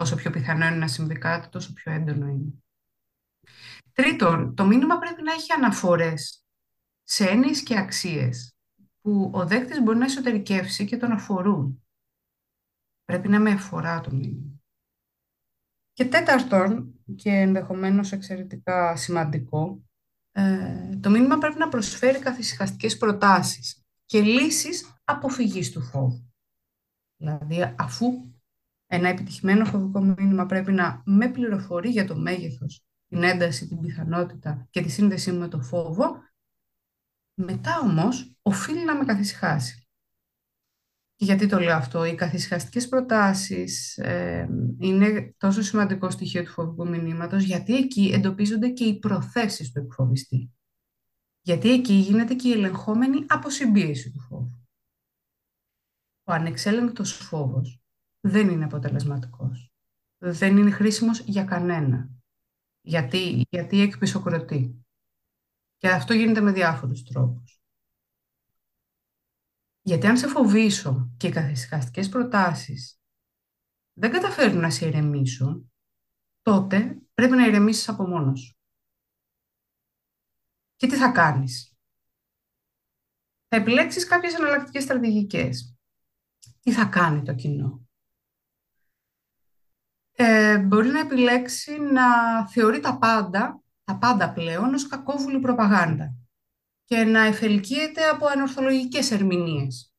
Όσο 0.00 0.16
πιο 0.16 0.30
πιθανό 0.30 0.66
είναι 0.66 0.76
να 0.76 0.86
συμβεί 0.86 1.18
κάτι, 1.18 1.48
τόσο 1.48 1.72
πιο 1.72 1.92
έντονο 1.92 2.26
είναι. 2.26 2.52
Τρίτον, 3.92 4.54
το 4.54 4.66
μήνυμα 4.66 4.98
πρέπει 4.98 5.22
να 5.22 5.32
έχει 5.32 5.52
αναφορές 5.52 6.44
σε 7.02 7.24
έννοιες 7.24 7.62
και 7.62 7.78
αξίες 7.78 8.54
που 9.00 9.30
ο 9.34 9.46
δέκτης 9.46 9.82
μπορεί 9.82 9.98
να 9.98 10.04
εσωτερικεύσει 10.04 10.84
και 10.84 10.96
τον 10.96 11.12
αφορούν. 11.12 11.84
Πρέπει 13.04 13.28
να 13.28 13.40
με 13.40 13.50
αφορά 13.50 14.00
το 14.00 14.12
μήνυμα. 14.12 14.60
Και 15.92 16.04
τέταρτον, 16.04 16.94
και 17.16 17.30
ενδεχομένως 17.30 18.12
εξαιρετικά 18.12 18.96
σημαντικό, 18.96 19.84
ε, 20.32 20.96
το 20.96 21.10
μήνυμα 21.10 21.38
πρέπει 21.38 21.58
να 21.58 21.68
προσφέρει 21.68 22.18
καθησυχαστικές 22.18 22.96
προτάσεις 22.96 23.84
και 24.04 24.20
λύσεις 24.20 24.94
αποφυγής 25.04 25.72
του 25.72 25.82
φόβου. 25.82 26.32
Δηλαδή, 27.16 27.74
αφού 27.78 28.29
ένα 28.92 29.08
επιτυχημένο 29.08 29.64
φοβικό 29.64 30.00
μήνυμα 30.00 30.46
πρέπει 30.46 30.72
να 30.72 31.02
με 31.04 31.30
πληροφορεί 31.30 31.88
για 31.88 32.06
το 32.06 32.16
μέγεθος, 32.16 32.84
την 33.08 33.22
ένταση, 33.22 33.68
την 33.68 33.80
πιθανότητα 33.80 34.66
και 34.70 34.82
τη 34.82 34.88
σύνδεσή 34.88 35.32
με 35.32 35.48
το 35.48 35.60
φόβο, 35.60 36.16
μετά 37.34 37.80
όμως 37.82 38.36
οφείλει 38.42 38.84
να 38.84 38.96
με 38.96 39.04
καθησυχάσει. 39.04 39.88
Και 41.14 41.24
γιατί 41.24 41.46
το 41.46 41.58
λέω 41.58 41.76
αυτό, 41.76 42.04
οι 42.04 42.14
καθησυχαστικές 42.14 42.88
προτάσεις 42.88 43.96
ε, 43.96 44.48
είναι 44.78 45.34
τόσο 45.38 45.62
σημαντικό 45.62 46.10
στοιχείο 46.10 46.42
του 46.42 46.50
φοβικού 46.50 46.88
μηνύματος, 46.88 47.42
γιατί 47.42 47.76
εκεί 47.76 48.10
εντοπίζονται 48.14 48.68
και 48.68 48.84
οι 48.84 48.98
προθέσεις 48.98 49.72
του 49.72 49.80
εκφοβιστή. 49.80 50.50
Γιατί 51.40 51.70
εκεί 51.70 51.92
γίνεται 51.92 52.34
και 52.34 52.48
η 52.48 52.52
ελεγχόμενη 52.52 53.24
αποσυμπίεση 53.28 54.10
του 54.10 54.20
φόβου. 54.20 54.68
Ο 56.24 56.32
ανεξέλεγκτος 56.32 57.12
φόβος 57.12 57.79
δεν 58.20 58.48
είναι 58.48 58.64
αποτελεσματικός. 58.64 59.72
Δεν 60.18 60.56
είναι 60.56 60.70
χρήσιμος 60.70 61.20
για 61.20 61.44
κανένα. 61.44 62.10
Γιατί, 62.80 63.46
γιατί 63.50 63.80
εκπισοκροτεί. 63.80 64.84
Και 65.76 65.88
αυτό 65.88 66.12
γίνεται 66.14 66.40
με 66.40 66.52
διάφορους 66.52 67.02
τρόπους. 67.02 67.62
Γιατί 69.82 70.06
αν 70.06 70.16
σε 70.16 70.28
φοβήσω 70.28 71.14
και 71.16 71.26
οι 71.26 71.30
καθησυχαστικές 71.30 72.08
προτάσεις 72.08 73.00
δεν 73.92 74.10
καταφέρουν 74.10 74.60
να 74.60 74.70
σε 74.70 74.86
ηρεμήσουν, 74.86 75.72
τότε 76.42 77.02
πρέπει 77.14 77.36
να 77.36 77.46
ηρεμήσεις 77.46 77.88
από 77.88 78.06
μόνος 78.06 78.40
σου. 78.40 78.58
Και 80.76 80.86
τι 80.86 80.96
θα 80.96 81.10
κάνεις; 81.10 81.76
Θα 83.48 83.56
επιλέξεις 83.56 84.06
κάποιες 84.06 84.34
εναλλακτικές 84.34 84.82
στρατηγικές. 84.82 85.76
Τι 86.60 86.72
θα 86.72 86.84
κάνει 86.84 87.22
το 87.22 87.34
κοινό; 87.34 87.88
Ε, 90.22 90.58
μπορεί 90.58 90.88
να 90.88 91.00
επιλέξει 91.00 91.80
να 91.80 92.02
θεωρεί 92.48 92.80
τα 92.80 92.98
πάντα, 92.98 93.62
τα 93.84 93.96
πάντα 93.98 94.32
πλέον, 94.32 94.74
ως 94.74 94.86
κακόβουλη 94.86 95.38
προπαγάνδα 95.38 96.14
και 96.84 97.04
να 97.04 97.20
εφελκύεται 97.20 98.08
από 98.08 98.26
ανορθολογικές 98.26 99.10
ερμηνείες 99.10 99.94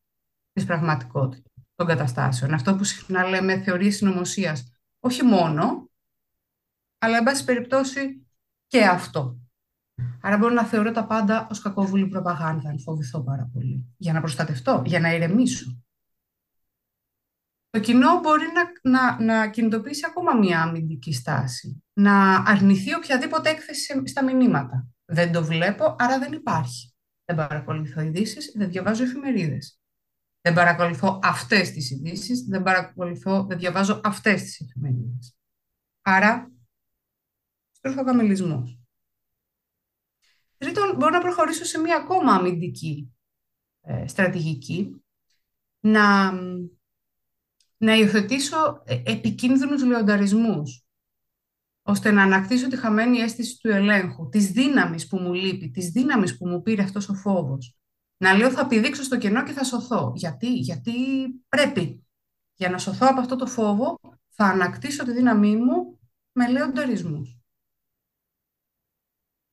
της 0.51 0.66
πραγματικότητας 0.66 1.51
των 1.75 1.88
καταστάσεων. 1.88 2.54
Αυτό 2.54 2.75
που 2.75 2.84
συχνά 2.84 3.28
λέμε 3.28 3.62
θεωρίες 3.62 3.96
συνωμοσίας. 3.96 4.72
Όχι 5.00 5.24
μόνο, 5.24 5.90
αλλά 6.98 7.18
εν 7.18 7.24
πάση 7.24 7.44
περιπτώσει 7.44 8.28
και 8.68 8.86
αυτό. 8.86 9.40
Άρα 10.22 10.38
μπορώ 10.38 10.54
να 10.54 10.63
θεωρώ 10.63 10.92
τα 10.92 11.06
πάντα 11.06 11.48
ως 11.51 11.62
κακόβουλη 11.62 12.08
προπαγάνδα, 12.08 12.70
αν 12.70 12.80
φοβηθώ 12.80 13.22
πάρα 13.22 13.50
πολύ. 13.54 13.86
Για 13.98 14.13
να 14.13 14.20
προστατευτώ, 14.20 14.84
για 14.86 15.00
να 15.00 15.13
ηρεμήσω. 15.13 15.84
Το 17.72 17.80
κοινό 17.80 18.20
μπορεί 18.20 18.46
να, 18.54 18.92
να, 18.92 19.24
να 19.24 19.50
κινητοποιήσει 19.50 20.06
ακόμα 20.06 20.34
μία 20.34 20.62
αμυντική 20.62 21.13
στάση. 21.13 21.84
Να 21.94 22.36
αρνηθεί 22.36 22.96
οποιαδήποτε 22.96 23.50
έκθεση 23.50 24.08
στα 24.08 24.24
μηνύματα. 24.24 24.88
Δεν 25.06 25.32
το 25.32 25.44
βλέπω, 25.44 25.96
άρα 26.00 26.20
δεν 26.20 26.32
υπάρχει. 26.34 26.94
Δεν 27.25 27.36
παρακολουθώ 27.36 28.01
ειδήσεις, 28.01 28.54
δεν 28.56 28.70
διαβάζω 28.70 29.04
εφημερίδες. 29.04 29.80
Δεν 30.42 30.54
παρακολουθώ 30.54 31.20
αυτές 31.24 31.72
τις 31.72 31.92
ειδήσεις, 31.92 32.42
δεν 32.42 32.64
παρακολουθώ, 32.64 33.44
δεν 33.44 33.57
διαβάζω 33.57 34.01
αυτές 34.03 34.42
τις 34.42 34.60
εφημερίδες. 34.60 35.36
Άρα, 36.01 36.51
στροφοκαμιλισμό. 37.72 38.79
Τρίτον, 40.57 40.96
μπορώ 40.96 41.12
να 41.12 41.22
προχωρήσω 41.22 41.64
σε 41.66 41.79
μία 41.79 41.96
ακόμα 41.96 42.34
αμυντική 42.34 43.14
ε, 43.81 44.07
στρατηγική, 44.07 45.03
να, 45.79 46.34
να 47.81 47.96
υιοθετήσω 47.96 48.83
ε, 48.85 49.01
επικίνδυνους 49.05 49.83
λεονταρισμούς, 49.83 50.85
ώστε 51.81 52.11
να 52.11 52.24
ανακτήσω 52.24 52.67
τη 52.67 52.77
χαμένη 52.77 53.17
αίσθηση 53.17 53.59
του 53.59 53.70
ελέγχου, 53.70 54.29
της 54.29 54.51
δύναμης 54.51 55.07
που 55.07 55.17
μου 55.17 55.33
λείπει, 55.33 55.70
της 55.70 55.89
δύναμης 55.89 56.37
που 56.37 56.48
μου 56.48 56.61
πήρε 56.61 56.83
αυτός 56.83 57.09
ο 57.09 57.13
φόβος. 57.13 57.75
Να 58.17 58.33
λέω 58.33 58.51
θα 58.51 58.67
πηδήξω 58.67 59.03
στο 59.03 59.17
κενό 59.17 59.44
και 59.44 59.51
θα 59.51 59.63
σωθώ. 59.63 60.13
Γιατί, 60.15 60.53
γιατί 60.53 60.94
πρέπει. 61.48 62.05
Για 62.53 62.70
να 62.70 62.77
σωθώ 62.77 63.07
από 63.09 63.20
αυτό 63.20 63.35
το 63.35 63.46
φόβο 63.46 64.00
θα 64.29 64.46
ανακτήσω 64.46 65.03
τη 65.03 65.11
δύναμή 65.11 65.55
μου 65.55 66.00
με 66.31 66.50
λεονταρισμούς. 66.50 67.37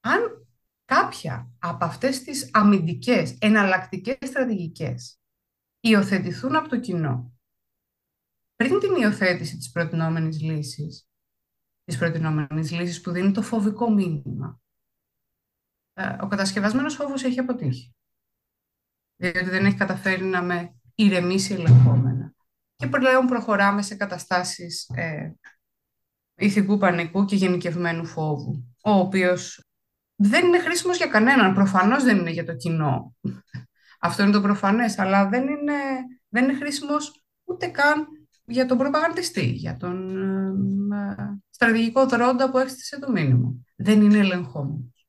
Αν 0.01 0.47
κάποια 0.85 1.51
από 1.59 1.85
αυτές 1.85 2.23
τις 2.23 2.51
αμυντικές, 2.53 3.37
εναλλακτικές 3.41 4.17
στρατηγικές 4.21 5.19
υιοθετηθούν 5.81 6.57
από 6.57 6.69
το 6.69 6.81
κοινό 6.81 7.38
πριν 8.59 8.79
την 8.79 8.95
υιοθέτηση 8.95 9.57
της 9.57 9.71
προτινόμενης 9.71 10.41
λύσης, 10.41 11.09
της 11.85 11.99
προτινόμενης 11.99 12.71
λύσης 12.71 13.01
που 13.01 13.11
δίνει 13.11 13.33
το 13.33 13.43
φοβικό 13.43 13.91
μήνυμα. 13.91 14.61
Ε, 15.93 16.17
ο 16.21 16.27
κατασκευασμένος 16.27 16.95
φόβος 16.95 17.25
έχει 17.25 17.39
αποτύχει. 17.39 17.95
Διότι 19.17 19.49
δεν 19.49 19.67
έχει 19.67 19.77
καταφέρει 19.77 20.25
να 20.25 20.43
με 20.43 20.75
ηρεμήσει 20.95 21.55
ελεγχόμενα. 21.55 22.35
Και 22.77 22.87
πλέον 22.87 23.27
προχωράμε 23.27 23.83
σε 23.83 23.95
καταστάσεις 23.95 24.89
ε, 24.95 25.35
ηθικού 26.35 26.79
πανικού 26.79 27.25
και 27.25 27.37
γενικευμένου 27.37 28.05
φόβου, 28.05 28.77
ο 28.83 28.91
οποίος 28.91 29.69
δεν 30.15 30.47
είναι 30.47 30.61
χρήσιμος 30.61 30.97
για 30.97 31.07
κανέναν. 31.07 31.55
Προφανώς 31.55 32.05
δεν 32.05 32.19
είναι 32.19 32.31
για 32.31 32.45
το 32.45 32.57
κοινό. 32.57 33.17
Αυτό 34.01 34.23
είναι 34.23 34.33
το 34.33 34.41
προφανές, 34.41 34.99
αλλά 34.99 35.29
δεν 35.29 35.49
είναι, 35.49 35.75
δεν 36.29 36.45
είναι 36.45 36.59
χρήσιμος 36.59 37.25
ούτε 37.45 37.67
καν 37.67 38.18
για 38.49 38.67
τον 38.67 38.79
προπαγανδιστή, 38.79 39.45
για 39.45 39.77
τον 39.77 40.93
ε, 40.93 41.41
στρατηγικό 41.51 42.07
δρόντα 42.07 42.51
που 42.51 42.59
έστησε 42.59 42.99
το 42.99 43.11
μήνυμα. 43.11 43.55
Δεν 43.77 44.03
είναι 44.03 44.19
ελεγχόμενος. 44.19 45.07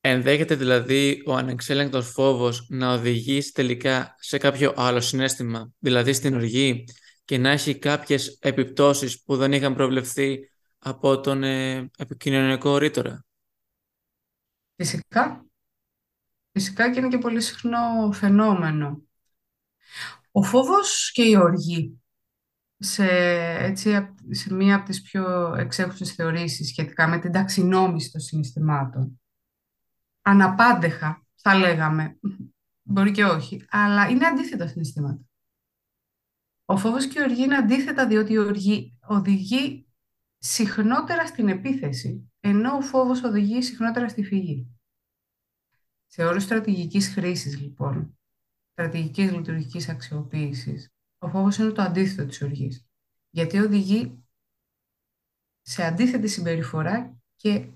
Ενδέχεται 0.00 0.54
δηλαδή 0.54 1.22
ο 1.26 1.34
ανεξέλεγκτος 1.34 2.10
φόβος 2.10 2.66
να 2.68 2.92
οδηγήσει 2.92 3.52
τελικά 3.52 4.14
σε 4.18 4.38
κάποιο 4.38 4.72
άλλο 4.76 5.00
συνέστημα, 5.00 5.72
δηλαδή 5.78 6.12
στην 6.12 6.34
οργή, 6.34 6.84
και 7.24 7.38
να 7.38 7.50
έχει 7.50 7.78
κάποιες 7.78 8.38
επιπτώσεις 8.40 9.22
που 9.22 9.36
δεν 9.36 9.52
είχαν 9.52 9.74
προβλεφθεί 9.74 10.50
από 10.78 11.20
τον 11.20 11.42
ε, 11.42 11.90
επικοινωνιακό 11.98 12.78
ρήτορα. 12.78 13.24
Φυσικά. 14.76 15.46
Φυσικά 16.52 16.90
και 16.90 16.98
είναι 16.98 17.08
και 17.08 17.18
πολύ 17.18 17.40
συχνό 17.40 18.12
φαινόμενο. 18.12 19.02
Ο 20.30 20.42
φόβος 20.42 21.12
και 21.12 21.22
η 21.22 21.36
οργή 21.36 22.00
σε, 22.78 23.06
έτσι, 23.54 24.14
σε 24.30 24.54
μία 24.54 24.74
από 24.74 24.84
τις 24.84 25.02
πιο 25.02 25.54
εξέχουσες 25.54 26.12
θεωρήσεις 26.12 26.68
σχετικά 26.68 27.08
με 27.08 27.18
την 27.18 27.32
ταξινόμηση 27.32 28.10
των 28.10 28.20
συναισθημάτων. 28.20 29.20
Αναπάντεχα, 30.22 31.26
θα 31.34 31.54
λέγαμε, 31.54 32.18
μπορεί 32.82 33.10
και 33.10 33.24
όχι, 33.24 33.66
αλλά 33.70 34.08
είναι 34.08 34.26
αντίθετα 34.26 34.66
συναισθήματα. 34.66 35.20
Ο 36.64 36.76
φόβος 36.76 37.06
και 37.06 37.18
η 37.18 37.22
οργή 37.22 37.42
είναι 37.42 37.56
αντίθετα 37.56 38.06
διότι 38.06 38.32
η 38.32 38.38
οργή 38.38 38.98
οδηγεί 39.06 39.86
συχνότερα 40.38 41.26
στην 41.26 41.48
επίθεση, 41.48 42.32
ενώ 42.40 42.76
ο 42.76 42.80
φόβος 42.80 43.22
οδηγεί 43.22 43.62
συχνότερα 43.62 44.08
στη 44.08 44.24
φυγή. 44.24 44.66
Σε 46.06 46.24
όρους 46.24 46.42
στρατηγικής 46.42 47.08
χρήσης, 47.08 47.60
λοιπόν, 47.60 48.18
στρατηγικής 48.72 49.32
λειτουργικής 49.32 49.88
αξιοποίησης, 49.88 50.92
ο 51.18 51.28
φόβος 51.28 51.56
είναι 51.56 51.70
το 51.70 51.82
αντίθετο 51.82 52.28
της 52.28 52.42
οργής. 52.42 52.86
Γιατί 53.30 53.58
οδηγεί 53.58 54.24
σε 55.60 55.82
αντίθετη 55.84 56.28
συμπεριφορά 56.28 57.16
και 57.36 57.68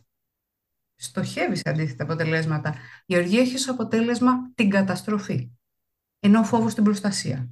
στοχεύει 0.94 1.56
σε 1.56 1.68
αντίθετα 1.68 2.04
αποτελέσματα. 2.04 2.74
Η 3.06 3.16
οργή 3.16 3.38
έχει 3.38 3.54
ως 3.54 3.68
αποτέλεσμα 3.68 4.52
την 4.54 4.70
καταστροφή, 4.70 5.50
ενώ 6.18 6.40
ο 6.40 6.44
φόβος 6.44 6.74
την 6.74 6.84
προστασία. 6.84 7.50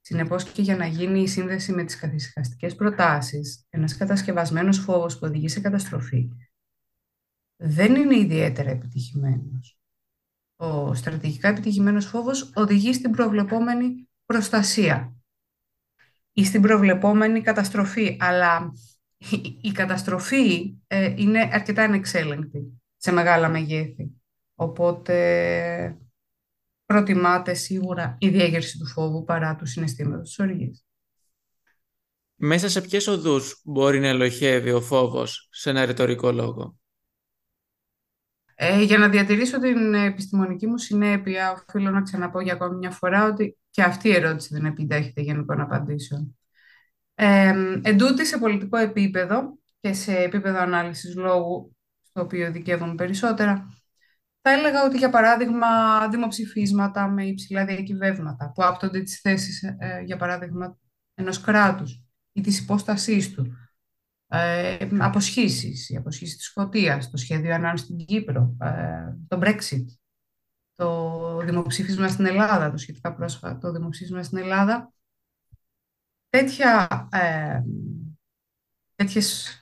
Συνεπώς 0.00 0.52
και 0.52 0.62
για 0.62 0.76
να 0.76 0.86
γίνει 0.86 1.20
η 1.20 1.28
σύνδεση 1.28 1.72
με 1.72 1.84
τις 1.84 1.96
καθησυχαστικές 1.98 2.74
προτάσεις, 2.74 3.66
ένας 3.68 3.96
κατασκευασμένος 3.96 4.78
φόβος 4.78 5.18
που 5.18 5.26
οδηγεί 5.26 5.48
σε 5.48 5.60
καταστροφή 5.60 6.30
δεν 7.56 7.94
είναι 7.94 8.16
ιδιαίτερα 8.16 8.70
επιτυχημένος. 8.70 9.78
Ο 10.56 10.94
στρατηγικά 10.94 11.48
επιτυχημένος 11.48 12.06
φόβος 12.06 12.52
οδηγεί 12.54 12.92
στην 12.92 13.10
προβλεπόμενη 13.10 14.05
προστασία 14.26 15.16
ή 16.32 16.44
στην 16.44 16.62
προβλεπόμενη 16.62 17.40
καταστροφή. 17.40 18.16
Αλλά 18.20 18.72
η 19.60 19.72
καταστροφή 19.72 20.76
ε, 20.86 21.14
είναι 21.16 21.50
αρκετά 21.52 21.82
ανεξέλεγκτη 21.82 22.82
σε 22.96 23.12
μεγάλα 23.12 23.48
μεγέθη. 23.48 24.10
Οπότε 24.54 25.98
προτιμάται 26.84 27.54
σίγουρα 27.54 28.16
η 28.18 28.28
διέγερση 28.28 28.78
του 28.78 28.86
φόβου 28.86 29.24
παρά 29.24 29.56
του 29.56 29.66
συναισθήματος 29.66 30.28
της 30.28 30.38
οργής. 30.38 30.84
Μέσα 32.34 32.68
σε 32.68 32.80
ποιες 32.80 33.06
οδούς 33.06 33.60
μπορεί 33.64 34.00
να 34.00 34.08
ελοχεύει 34.08 34.70
ο 34.70 34.80
φόβος 34.80 35.48
σε 35.50 35.70
ένα 35.70 35.84
ρητορικό 35.84 36.32
λόγο; 36.32 36.76
Ε, 38.54 38.82
για 38.82 38.98
να 38.98 39.08
διατηρήσω 39.08 39.60
την 39.60 39.94
επιστημονική 39.94 40.66
μου 40.66 40.78
συνέπεια, 40.78 41.52
οφείλω 41.52 41.90
να 41.90 42.02
ξαναπώ 42.02 42.40
για 42.40 42.52
ακόμη 42.52 42.76
μια 42.76 42.90
φορά 42.90 43.24
ότι 43.24 43.58
και 43.76 43.82
αυτή 43.82 44.08
η 44.08 44.14
ερώτηση 44.14 44.54
δεν 44.54 44.64
επιδέχεται 44.64 45.20
γενικών 45.20 45.60
απαντήσεων. 45.60 46.38
Ε, 47.14 47.78
εν 47.82 47.98
σε 48.22 48.38
πολιτικό 48.38 48.76
επίπεδο 48.76 49.58
και 49.80 49.92
σε 49.92 50.16
επίπεδο 50.16 50.58
ανάλυσης 50.58 51.14
λόγου, 51.16 51.76
στο 52.02 52.20
οποίο 52.20 52.52
δικαιεύομαι 52.52 52.94
περισσότερα, 52.94 53.68
θα 54.40 54.50
έλεγα 54.50 54.84
ότι, 54.84 54.98
για 54.98 55.10
παράδειγμα, 55.10 55.68
δημοψηφίσματα 56.08 57.08
με 57.08 57.26
υψηλά 57.26 57.64
διακυβεύματα 57.64 58.52
που 58.54 58.64
άπτονται 58.64 59.02
τις 59.02 59.20
θέσεις, 59.20 59.62
ε, 59.62 60.02
για 60.04 60.16
παράδειγμα, 60.16 60.78
ενός 61.14 61.40
κράτους 61.40 62.02
ή 62.32 62.40
της 62.40 62.58
υπόστασής 62.58 63.32
του, 63.32 63.56
ε, 64.26 64.88
αποσχήσεις, 64.98 65.90
η 65.90 65.96
αποσχήση 65.96 66.36
της 66.36 66.46
Σκοτίας, 66.46 67.10
το 67.10 67.16
σχέδιο 67.16 67.54
ανάνωση 67.54 67.84
στην 67.84 67.96
Κύπρο, 67.96 68.56
ε, 68.60 69.16
το 69.28 69.38
Brexit, 69.42 69.84
το 70.76 71.40
δημοψήφισμα 71.44 72.08
στην 72.08 72.26
Ελλάδα, 72.26 72.70
το 72.70 72.76
σχετικά 72.76 73.14
πρόσφατο 73.14 73.58
το 73.58 73.72
δημοψήφισμα 73.72 74.22
στην 74.22 74.38
Ελλάδα, 74.38 74.92
τέτοια, 76.28 76.88
ε, 77.12 77.62
τέτοιες, 78.94 79.60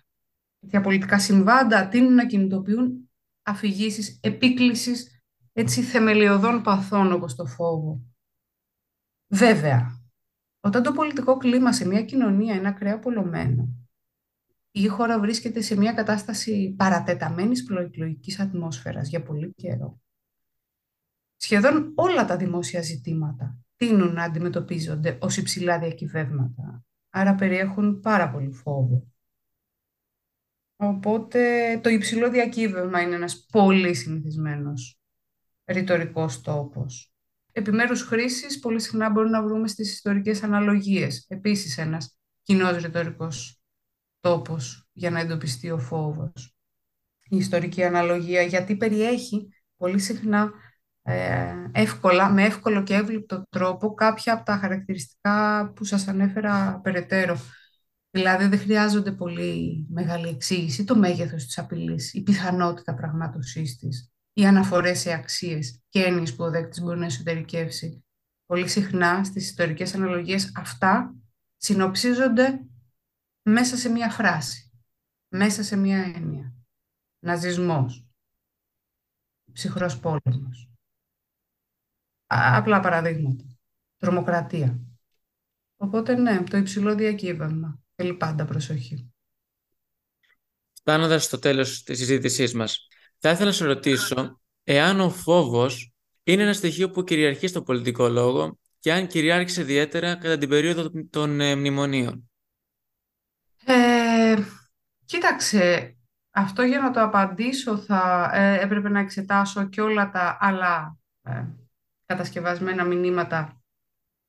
τέτοια 0.60 0.80
πολιτικά 0.80 1.18
συμβάντα 1.18 1.88
τείνουν 1.88 2.14
να 2.14 2.26
κινητοποιούν 2.26 3.10
αφηγήσεις 3.42 4.18
επίκλησης 4.22 5.22
έτσι 5.52 5.82
θεμελιωδών 5.82 6.62
παθών 6.62 7.12
όπως 7.12 7.34
το 7.34 7.46
φόβο. 7.46 8.00
Βέβαια, 9.28 10.00
όταν 10.60 10.82
το 10.82 10.92
πολιτικό 10.92 11.36
κλίμα 11.36 11.72
σε 11.72 11.86
μια 11.86 12.04
κοινωνία 12.04 12.54
είναι 12.54 12.68
ακραία 12.68 12.98
πολλωμένο, 12.98 13.68
η 14.70 14.86
χώρα 14.86 15.20
βρίσκεται 15.20 15.60
σε 15.60 15.76
μια 15.76 15.92
κατάσταση 15.92 16.74
παρατεταμένης 16.76 17.64
προεκλογικής 17.64 18.40
ατμόσφαιρας 18.40 19.08
για 19.08 19.22
πολύ 19.22 19.52
καιρό. 19.54 20.03
Σχεδόν 21.44 21.92
όλα 21.94 22.24
τα 22.24 22.36
δημόσια 22.36 22.82
ζητήματα 22.82 23.58
τείνουν 23.76 24.12
να 24.12 24.22
αντιμετωπίζονται 24.22 25.18
ως 25.20 25.36
υψηλά 25.36 25.78
διακυβεύματα, 25.78 26.84
άρα 27.10 27.34
περιέχουν 27.34 28.00
πάρα 28.00 28.30
πολύ 28.30 28.50
φόβο. 28.50 29.06
Οπότε 30.76 31.40
το 31.82 31.88
υψηλό 31.88 32.30
διακύβευμα 32.30 33.00
είναι 33.00 33.14
ένας 33.14 33.46
πολύ 33.52 33.94
συνηθισμένος 33.94 35.00
ρητορικός 35.64 36.40
τόπος. 36.40 37.12
Επιμέρους 37.52 38.02
χρήσεις 38.02 38.58
πολύ 38.58 38.80
συχνά 38.80 39.10
μπορούμε 39.10 39.38
να 39.38 39.44
βρούμε 39.44 39.68
στις 39.68 39.92
ιστορικές 39.92 40.42
αναλογίες. 40.42 41.26
Επίσης 41.28 41.78
ένας 41.78 42.18
κοινός 42.42 42.76
ρητορικός 42.76 43.62
τόπος 44.20 44.88
για 44.92 45.10
να 45.10 45.20
εντοπιστεί 45.20 45.70
ο 45.70 45.78
φόβος. 45.78 46.56
Η 47.28 47.36
ιστορική 47.36 47.84
αναλογία 47.84 48.42
γιατί 48.42 48.76
περιέχει 48.76 49.48
πολύ 49.76 49.98
συχνά 49.98 50.42
ε, 50.42 50.63
εύκολα, 51.72 52.30
με 52.30 52.44
εύκολο 52.44 52.82
και 52.82 52.94
εύληπτο 52.94 53.42
τρόπο 53.48 53.94
κάποια 53.94 54.32
από 54.32 54.44
τα 54.44 54.56
χαρακτηριστικά 54.56 55.72
που 55.74 55.84
σας 55.84 56.08
ανέφερα 56.08 56.80
περαιτέρω. 56.82 57.38
Δηλαδή 58.10 58.46
δεν 58.46 58.58
χρειάζονται 58.58 59.12
πολύ 59.12 59.86
μεγάλη 59.90 60.28
εξήγηση, 60.28 60.84
το 60.84 60.96
μέγεθος 60.96 61.44
της 61.44 61.58
απειλής, 61.58 62.14
η 62.14 62.22
πιθανότητα 62.22 62.94
πραγματοσής 62.94 63.76
της, 63.76 64.12
οι 64.32 64.46
αναφορές 64.46 64.98
σε 65.00 65.12
αξίες 65.12 65.82
και 65.88 66.02
έννοιες 66.02 66.34
που 66.34 66.44
ο 66.44 66.50
δέκτης 66.50 66.80
μπορεί 66.80 66.98
να 66.98 67.04
εσωτερικεύσει. 67.04 68.04
Πολύ 68.46 68.68
συχνά 68.68 69.24
στις 69.24 69.44
ιστορικές 69.44 69.94
αναλογίες 69.94 70.52
αυτά 70.56 71.14
συνοψίζονται 71.56 72.60
μέσα 73.42 73.76
σε 73.76 73.88
μία 73.88 74.10
φράση, 74.10 74.70
μέσα 75.28 75.62
σε 75.62 75.76
μία 75.76 76.12
έννοια. 76.16 76.54
Ναζισμός, 77.18 78.06
ψυχρός 79.52 79.98
πόλεμος. 79.98 80.73
Απλά 82.36 82.80
παραδείγματα. 82.80 83.44
Τρομοκρατία. 83.98 84.80
Οπότε 85.76 86.14
ναι, 86.14 86.42
το 86.42 86.56
υψηλό 86.56 86.94
διακύβευμα. 86.94 87.78
Θέλει 87.94 88.14
πάντα 88.14 88.44
προσοχή. 88.44 89.12
Φτάνοντας 90.72 91.24
στο 91.24 91.38
τέλος 91.38 91.82
της 91.82 91.98
συζήτησής 91.98 92.54
μας, 92.54 92.88
θα 93.18 93.30
ήθελα 93.30 93.46
να 93.46 93.54
σε 93.54 93.64
ρωτήσω 93.64 94.40
εάν 94.64 95.00
ο 95.00 95.10
φόβος 95.10 95.92
είναι 96.22 96.42
ένα 96.42 96.52
στοιχείο 96.52 96.90
που 96.90 97.04
κυριαρχεί 97.04 97.46
στο 97.46 97.62
πολιτικό 97.62 98.08
λόγο 98.08 98.58
και 98.78 98.92
αν 98.92 99.06
κυριάρχησε 99.06 99.60
ιδιαίτερα 99.60 100.16
κατά 100.16 100.38
την 100.38 100.48
περίοδο 100.48 100.90
των 101.10 101.40
ε, 101.40 101.54
μνημονίων. 101.54 102.30
Ε, 103.64 104.36
κοίταξε, 105.04 105.96
αυτό 106.30 106.62
για 106.62 106.80
να 106.80 106.90
το 106.90 107.02
απαντήσω 107.02 107.76
θα 107.76 108.30
ε, 108.34 108.60
έπρεπε 108.60 108.88
να 108.88 109.00
εξετάσω 109.00 109.68
και 109.68 109.80
όλα 109.80 110.10
τα 110.10 110.38
άλλα 110.40 110.96
ε, 111.22 111.44
κατασκευασμένα 112.06 112.84
μηνύματα 112.84 113.62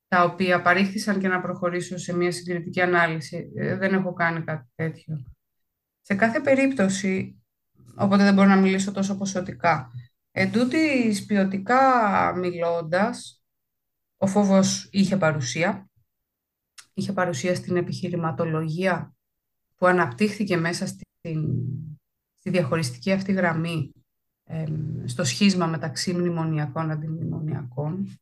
τα 0.08 0.24
οποία 0.24 0.62
παρήχθησαν 0.62 1.20
και 1.20 1.28
να 1.28 1.40
προχωρήσω 1.40 1.96
σε 1.96 2.16
μια 2.16 2.32
συγκριτική 2.32 2.80
ανάλυση. 2.80 3.52
Ε, 3.54 3.76
δεν 3.76 3.94
έχω 3.94 4.12
κάνει 4.12 4.44
κάτι 4.44 4.68
τέτοιο. 4.74 5.24
Σε 6.00 6.14
κάθε 6.14 6.40
περίπτωση, 6.40 7.42
οπότε 7.96 8.24
δεν 8.24 8.34
μπορώ 8.34 8.48
να 8.48 8.56
μιλήσω 8.56 8.92
τόσο 8.92 9.16
ποσοτικά, 9.16 9.90
εν 10.30 10.52
τούτης 10.52 11.26
ποιοτικά 11.26 12.34
μιλώντας, 12.36 13.42
ο 14.16 14.26
φόβος 14.26 14.88
είχε 14.92 15.16
παρουσία. 15.16 15.90
Είχε 16.94 17.12
παρουσία 17.12 17.54
στην 17.54 17.76
επιχειρηματολογία 17.76 19.14
που 19.76 19.86
αναπτύχθηκε 19.86 20.56
μέσα 20.56 20.86
στην, 20.86 21.40
στη 22.38 22.50
διαχωριστική 22.50 23.12
αυτή 23.12 23.32
γραμμή 23.32 23.92
στο 25.04 25.24
σχίσμα 25.24 25.66
μεταξύ 25.66 26.12
μνημονιακών 26.12 26.90
αντιμνημονιακών 26.90 28.18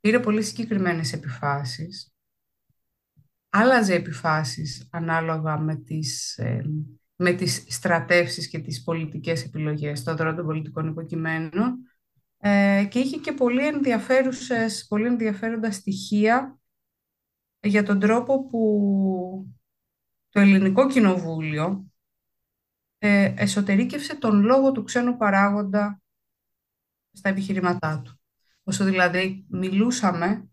πήρε 0.00 0.20
πολύ 0.20 0.42
συγκεκριμένες 0.42 1.12
επιφάσεις. 1.12 2.14
Άλλαζε 3.48 3.94
επιφάσεις 3.94 4.88
ανάλογα 4.90 5.58
με 5.58 5.76
τις, 5.76 6.38
ε, 6.38 6.64
με 7.16 7.32
τις 7.32 7.64
στρατεύσεις 7.68 8.48
και 8.48 8.58
τις 8.58 8.82
πολιτικές 8.82 9.44
επιλογές 9.44 10.02
των 10.02 10.16
δρόμων 10.16 10.36
των 10.36 10.46
πολιτικών 10.46 10.88
υποκειμένων 10.88 11.78
ε, 12.38 12.86
και 12.90 12.98
είχε 12.98 13.16
και 13.16 13.32
πολύ, 13.32 13.66
ενδιαφέρουσες, 13.66 14.86
πολύ 14.88 15.06
ενδιαφέροντα 15.06 15.70
στοιχεία 15.70 16.58
για 17.60 17.82
τον 17.82 17.98
τρόπο 17.98 18.46
που 18.46 19.46
το 20.28 20.40
ελληνικό 20.40 20.86
κοινοβούλιο 20.86 21.90
ε, 23.06 23.34
εσωτερήκευσε 23.36 24.16
τον 24.16 24.42
λόγο 24.42 24.72
του 24.72 24.82
ξένου 24.82 25.16
παράγοντα 25.16 26.02
στα 27.12 27.28
επιχειρηματά 27.28 28.00
του. 28.04 28.20
Όσο 28.62 28.84
δηλαδή 28.84 29.46
μιλούσαμε 29.48 30.50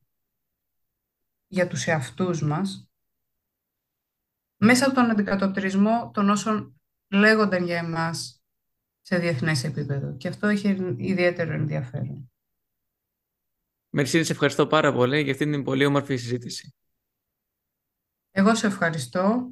για 1.48 1.68
τους 1.68 1.88
εαυτούς 1.88 2.42
μας, 2.42 2.89
μέσα 4.58 4.86
από 4.86 4.96
τον 4.96 5.10
αντικατοπτρισμό 5.10 6.12
των 6.13 6.30
όσων 6.30 6.82
λέγονταν 7.08 7.63
για 7.66 7.78
εμάς 7.78 8.44
σε 9.02 9.18
διεθνές 9.18 9.63
επίπεδο. 9.63 10.16
Και 10.18 10.28
αυτό 10.28 10.48
έχει 10.48 10.96
ιδιαίτερο 10.98 11.54
ενδιαφέρον. 11.54 12.32
Μερσίνη, 13.89 14.24
σε 14.24 14.32
ευχαριστώ 14.32 14.68
πάρα 14.68 14.94
πολύ 14.94 15.22
για 15.22 15.32
αυτήν 15.32 15.52
την 15.52 15.63
πολύ 15.63 15.86
όμορφη 15.86 16.16
συζήτηση. 16.16 16.76
Εγώ 18.32 18.56
σε 18.56 18.68
ευχαριστώ 18.68 19.52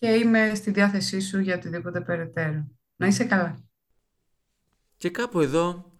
και 0.00 0.08
είμαι 0.08 0.54
στη 0.54 0.70
διάθεσή 0.70 1.20
σου 1.20 1.38
για 1.38 1.54
οτιδήποτε 1.54 2.00
περαιτέρω. 2.00 2.66
Να 2.96 3.06
είσαι 3.06 3.24
καλά. 3.24 3.58
Και 4.96 5.10
κάπου 5.10 5.40
εδώ 5.40 5.92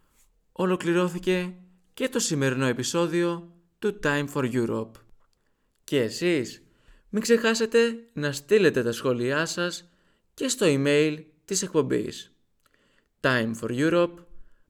ολοκληρώθηκε 0.53 1.55
και 1.95 2.09
το 2.09 2.19
σημερινό 2.19 2.67
επεισόδιο 2.67 3.55
του 3.79 3.99
Time 4.03 4.29
for 4.33 4.53
Europe. 4.53 4.91
Και 5.85 6.01
εσείς 6.03 6.63
μην 7.09 7.23
ξεχάσετε 7.23 7.79
να 8.13 8.33
στείλετε 8.33 8.83
τα 8.83 8.93
σχόλιά 8.93 9.47
σας 9.47 9.91
και 10.35 10.49
στο 10.49 10.67
email 10.69 11.25
της 11.45 11.63
εκπομπής 11.63 12.33
Time 13.21 13.53
for 13.61 13.71
Europe 13.71 14.15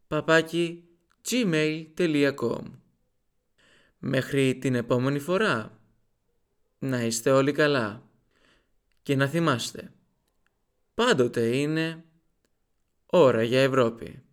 παπάκι 0.08 0.84
gmail.com 1.28 2.62
Μέχρι 3.98 4.58
την 4.58 4.74
επόμενη 4.74 5.18
φορά. 5.18 5.78
Να 6.78 7.02
είστε 7.02 7.30
όλοι 7.30 7.52
καλά. 7.52 8.09
Και 9.02 9.16
να 9.16 9.26
θυμάστε, 9.26 9.92
πάντοτε 10.94 11.56
είναι 11.56 12.04
ώρα 13.06 13.42
για 13.42 13.60
Ευρώπη. 13.62 14.24